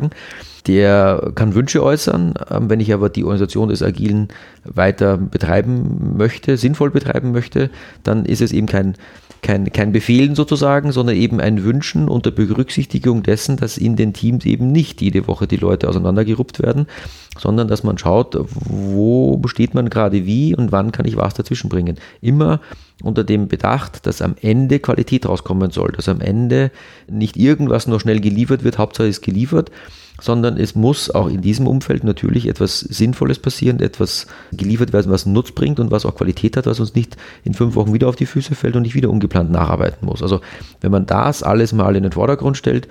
Der 0.68 1.32
kann 1.34 1.56
Wünsche 1.56 1.84
äußern, 1.84 2.36
ähm, 2.50 2.70
wenn 2.70 2.80
ich 2.80 2.94
aber 2.94 3.10
die 3.10 3.24
Organisation 3.24 3.70
des 3.70 3.82
Agilen 3.82 4.28
weiter 4.64 5.18
betreiben 5.18 6.16
möchte, 6.18 6.58
sinnvoll 6.58 6.92
betreiben 6.92 7.32
möchte, 7.32 7.70
dann 8.04 8.26
ist 8.26 8.42
es 8.42 8.52
eben 8.52 8.68
kein 8.68 8.96
kein, 9.42 9.72
kein 9.72 9.92
Befehlen 9.92 10.36
sozusagen, 10.36 10.92
sondern 10.92 11.16
eben 11.16 11.40
ein 11.40 11.64
Wünschen 11.64 12.08
unter 12.08 12.32
Berücksichtigung 12.32 13.24
dessen, 13.24 13.58
dass 13.58 13.78
in 13.78 13.96
den 13.96 14.14
Teams 14.14 14.46
eben 14.46 14.72
nicht 14.72 15.02
jede 15.02 15.28
Woche 15.28 15.48
die 15.48 15.58
Leute 15.58 15.90
auseinandergeruppt 15.90 16.62
werden, 16.62 16.88
sondern 17.38 17.68
dass 17.68 17.84
man 17.84 17.98
schaut, 17.98 18.38
wo 18.50 19.42
steht 19.46 19.74
man 19.74 19.90
gerade 19.90 20.26
wie 20.26 20.56
und 20.56 20.72
wann 20.72 20.92
kann 20.92 21.08
ich 21.08 21.18
was 21.18 21.34
dazwischen 21.34 21.70
bringen. 21.70 21.98
Immer 22.22 22.62
unter 23.04 23.24
dem 23.24 23.48
Bedacht, 23.48 24.06
dass 24.06 24.22
am 24.22 24.36
Ende 24.42 24.80
Qualität 24.80 25.28
rauskommen 25.28 25.72
soll, 25.72 25.92
dass 25.92 26.08
am 26.08 26.22
Ende 26.22 26.72
nicht 27.10 27.36
irgendwas 27.36 27.88
nur 27.88 28.00
schnell 28.00 28.20
geliefert 28.20 28.64
wird, 28.64 28.78
Hauptsache 28.78 29.08
ist 29.08 29.22
geliefert, 29.22 29.72
sondern 30.22 30.56
es 30.56 30.76
muss 30.76 31.10
auch 31.10 31.28
in 31.28 31.42
diesem 31.42 31.68
Umfeld 31.68 32.06
natürlich 32.06 32.48
etwas 32.48 32.80
Sinnvolles 32.80 33.40
passieren, 33.40 33.82
etwas 33.82 34.28
geliefert 34.54 34.94
werden, 34.94 35.12
was 35.12 35.26
einen 35.26 35.34
Nutz 35.34 35.52
bringt 35.52 35.80
und 35.80 35.92
was 35.92 36.06
auch 36.06 36.16
Qualität 36.16 36.56
hat, 36.56 36.68
was 36.68 36.80
uns 36.80 36.96
nicht 36.96 37.18
in 37.44 37.54
fünf 37.54 37.76
Wochen 37.76 37.94
wieder 37.94 38.08
auf 38.08 38.16
die 38.16 38.26
Füße 38.26 38.56
fällt 38.56 38.76
und 38.76 38.84
nicht 38.84 38.96
wieder 38.96 39.10
ungeplant 39.10 39.52
nacharbeiten 39.52 40.06
muss. 40.06 40.22
Also 40.22 40.40
wenn 40.80 40.92
man 40.92 41.06
das 41.06 41.44
alles 41.44 41.74
mal 41.74 41.96
in 41.96 42.04
den 42.04 42.12
Vordergrund 42.14 42.56
stellt, 42.56 42.88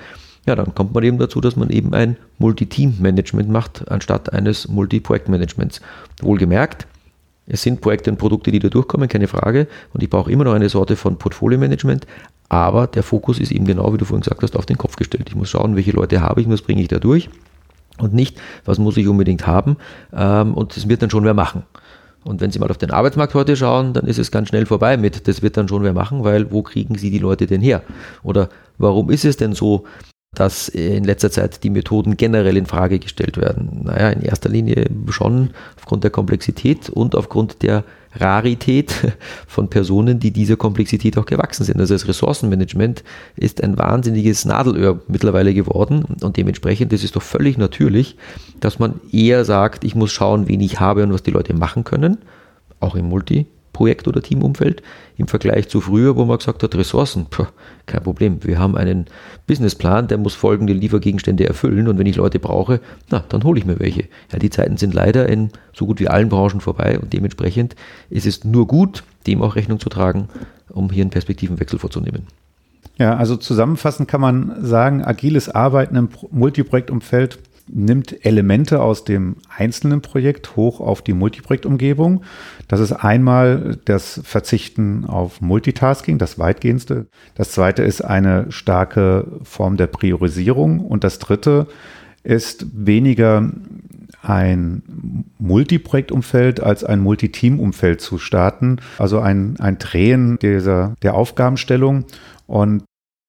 ja, 0.46 0.56
dann 0.56 0.74
kommt 0.74 0.94
man 0.94 1.04
eben 1.04 1.18
dazu, 1.18 1.40
dass 1.40 1.56
man 1.56 1.70
eben 1.70 1.94
ein 1.94 2.16
Multi-Team-Management 2.38 3.48
macht, 3.48 3.90
anstatt 3.90 4.32
eines 4.32 4.68
Multi-Projekt-Managements. 4.68 5.80
Wohlgemerkt, 6.22 6.86
es 7.50 7.62
sind 7.62 7.80
Projekte 7.80 8.10
und 8.10 8.16
Produkte, 8.16 8.52
die 8.52 8.60
da 8.60 8.68
durchkommen, 8.68 9.08
keine 9.08 9.26
Frage. 9.26 9.66
Und 9.92 10.02
ich 10.02 10.08
brauche 10.08 10.30
immer 10.30 10.44
noch 10.44 10.54
eine 10.54 10.68
Sorte 10.68 10.96
von 10.96 11.18
Portfolio-Management. 11.18 12.06
Aber 12.48 12.86
der 12.86 13.02
Fokus 13.02 13.38
ist 13.38 13.50
eben 13.50 13.64
genau, 13.64 13.92
wie 13.92 13.98
du 13.98 14.04
vorhin 14.04 14.22
gesagt 14.22 14.42
hast, 14.42 14.56
auf 14.56 14.66
den 14.66 14.78
Kopf 14.78 14.96
gestellt. 14.96 15.24
Ich 15.28 15.34
muss 15.34 15.50
schauen, 15.50 15.76
welche 15.76 15.92
Leute 15.92 16.20
habe 16.20 16.40
ich, 16.40 16.48
was 16.48 16.62
bringe 16.62 16.80
ich 16.80 16.88
da 16.88 16.98
durch. 16.98 17.28
Und 17.98 18.14
nicht, 18.14 18.40
was 18.64 18.78
muss 18.78 18.96
ich 18.96 19.08
unbedingt 19.08 19.46
haben. 19.46 19.76
Ähm, 20.12 20.54
und 20.54 20.76
das 20.76 20.88
wird 20.88 21.02
dann 21.02 21.10
schon 21.10 21.24
wer 21.24 21.34
machen. 21.34 21.64
Und 22.22 22.40
wenn 22.40 22.50
Sie 22.50 22.58
mal 22.58 22.70
auf 22.70 22.78
den 22.78 22.90
Arbeitsmarkt 22.90 23.34
heute 23.34 23.56
schauen, 23.56 23.94
dann 23.94 24.06
ist 24.06 24.18
es 24.18 24.30
ganz 24.30 24.48
schnell 24.48 24.66
vorbei 24.66 24.96
mit, 24.96 25.26
das 25.26 25.42
wird 25.42 25.56
dann 25.56 25.68
schon 25.68 25.82
wer 25.82 25.94
machen, 25.94 26.22
weil 26.22 26.52
wo 26.52 26.62
kriegen 26.62 26.96
Sie 26.96 27.10
die 27.10 27.18
Leute 27.18 27.46
denn 27.46 27.62
her? 27.62 27.82
Oder 28.22 28.50
warum 28.78 29.10
ist 29.10 29.24
es 29.24 29.36
denn 29.36 29.54
so, 29.54 29.84
dass 30.32 30.68
in 30.68 31.02
letzter 31.02 31.30
Zeit 31.30 31.64
die 31.64 31.70
Methoden 31.70 32.16
generell 32.16 32.56
in 32.56 32.66
Frage 32.66 33.00
gestellt 33.00 33.36
werden. 33.36 33.82
Naja, 33.84 34.10
in 34.10 34.22
erster 34.22 34.48
Linie 34.48 34.86
schon 35.08 35.50
aufgrund 35.76 36.04
der 36.04 36.12
Komplexität 36.12 36.88
und 36.88 37.16
aufgrund 37.16 37.62
der 37.62 37.84
Rarität 38.14 38.94
von 39.48 39.68
Personen, 39.68 40.20
die 40.20 40.30
dieser 40.30 40.56
Komplexität 40.56 41.18
auch 41.18 41.26
gewachsen 41.26 41.64
sind. 41.64 41.80
Also 41.80 41.94
das 41.94 42.06
Ressourcenmanagement 42.06 43.02
ist 43.34 43.62
ein 43.62 43.76
wahnsinniges 43.76 44.44
Nadelöhr 44.44 45.02
mittlerweile 45.08 45.52
geworden 45.52 46.04
und 46.22 46.36
dementsprechend 46.36 46.92
ist 46.92 47.04
es 47.04 47.12
doch 47.12 47.22
völlig 47.22 47.58
natürlich, 47.58 48.16
dass 48.60 48.78
man 48.78 49.00
eher 49.10 49.44
sagt, 49.44 49.84
ich 49.84 49.96
muss 49.96 50.12
schauen, 50.12 50.46
wen 50.46 50.60
ich 50.60 50.78
habe 50.78 51.02
und 51.02 51.12
was 51.12 51.24
die 51.24 51.32
Leute 51.32 51.54
machen 51.54 51.82
können, 51.82 52.18
auch 52.78 52.94
im 52.94 53.08
Multi 53.08 53.46
Projekt- 53.80 54.06
oder 54.06 54.20
Teamumfeld 54.20 54.82
im 55.16 55.26
Vergleich 55.26 55.70
zu 55.70 55.80
früher, 55.80 56.14
wo 56.14 56.26
man 56.26 56.36
gesagt 56.36 56.62
hat, 56.62 56.74
Ressourcen, 56.74 57.24
puh, 57.30 57.46
kein 57.86 58.02
Problem. 58.02 58.44
Wir 58.44 58.58
haben 58.58 58.76
einen 58.76 59.06
Businessplan, 59.46 60.06
der 60.06 60.18
muss 60.18 60.34
folgende 60.34 60.74
Liefergegenstände 60.74 61.46
erfüllen 61.46 61.88
und 61.88 61.98
wenn 61.98 62.04
ich 62.04 62.16
Leute 62.16 62.38
brauche, 62.38 62.82
na, 63.08 63.24
dann 63.30 63.42
hole 63.42 63.58
ich 63.58 63.64
mir 63.64 63.80
welche. 63.80 64.04
Ja, 64.30 64.38
die 64.38 64.50
Zeiten 64.50 64.76
sind 64.76 64.92
leider 64.92 65.30
in 65.30 65.48
so 65.72 65.86
gut 65.86 65.98
wie 65.98 66.08
allen 66.08 66.28
Branchen 66.28 66.60
vorbei 66.60 66.98
und 67.00 67.14
dementsprechend 67.14 67.74
ist 68.10 68.26
es 68.26 68.44
nur 68.44 68.66
gut, 68.66 69.02
dem 69.26 69.40
auch 69.40 69.56
Rechnung 69.56 69.80
zu 69.80 69.88
tragen, 69.88 70.28
um 70.68 70.90
hier 70.90 71.02
einen 71.02 71.10
Perspektivenwechsel 71.10 71.78
vorzunehmen. 71.78 72.26
Ja, 72.98 73.16
also 73.16 73.36
zusammenfassend 73.36 74.08
kann 74.08 74.20
man 74.20 74.62
sagen, 74.62 75.02
agiles 75.02 75.48
Arbeiten 75.48 75.96
im 75.96 76.10
Multiprojektumfeld 76.30 77.38
nimmt 77.72 78.24
Elemente 78.24 78.80
aus 78.80 79.04
dem 79.04 79.36
einzelnen 79.56 80.00
Projekt 80.02 80.56
hoch 80.56 80.80
auf 80.80 81.02
die 81.02 81.12
Multiprojektumgebung. 81.12 82.22
Das 82.68 82.80
ist 82.80 82.92
einmal 82.92 83.78
das 83.84 84.20
Verzichten 84.24 85.04
auf 85.04 85.40
Multitasking, 85.40 86.18
das 86.18 86.38
weitgehendste. 86.38 87.06
Das 87.34 87.52
zweite 87.52 87.82
ist 87.82 88.02
eine 88.02 88.50
starke 88.50 89.26
Form 89.42 89.76
der 89.76 89.86
Priorisierung. 89.86 90.80
Und 90.80 91.04
das 91.04 91.18
dritte 91.18 91.66
ist 92.22 92.66
weniger 92.74 93.50
ein 94.22 94.82
Multiprojektumfeld 95.38 96.60
als 96.60 96.84
ein 96.84 97.00
Multiteamumfeld 97.00 98.00
zu 98.00 98.18
starten. 98.18 98.76
Also 98.98 99.20
ein, 99.20 99.58
ein 99.58 99.78
Drehen 99.78 100.38
dieser, 100.38 100.94
der 101.02 101.14
Aufgabenstellung. 101.14 102.04
Und 102.46 102.84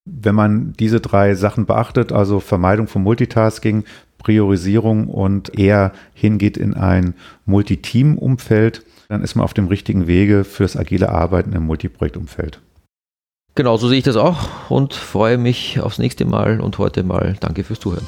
wenn 0.05 0.35
man 0.35 0.73
diese 0.73 0.99
drei 0.99 1.35
Sachen 1.35 1.65
beachtet, 1.65 2.11
also 2.11 2.39
Vermeidung 2.39 2.87
von 2.87 3.03
Multitasking, 3.03 3.83
Priorisierung 4.21 5.07
und 5.07 5.57
eher 5.57 5.93
hingeht 6.13 6.57
in 6.57 6.73
ein 6.73 7.15
Multiteam-Umfeld, 7.45 8.83
dann 9.09 9.23
ist 9.23 9.35
man 9.35 9.43
auf 9.43 9.53
dem 9.53 9.67
richtigen 9.67 10.07
Wege 10.07 10.43
fürs 10.43 10.77
agile 10.77 11.09
Arbeiten 11.09 11.53
im 11.53 11.65
Multiprojektumfeld. 11.65 12.61
Genau, 13.55 13.77
so 13.77 13.89
sehe 13.89 13.97
ich 13.97 14.05
das 14.05 14.15
auch 14.15 14.69
und 14.69 14.93
freue 14.93 15.37
mich 15.37 15.81
aufs 15.81 15.97
nächste 15.97 16.25
Mal 16.25 16.61
und 16.61 16.77
heute 16.77 17.03
mal 17.03 17.35
danke 17.41 17.63
fürs 17.63 17.79
Zuhören. 17.79 18.05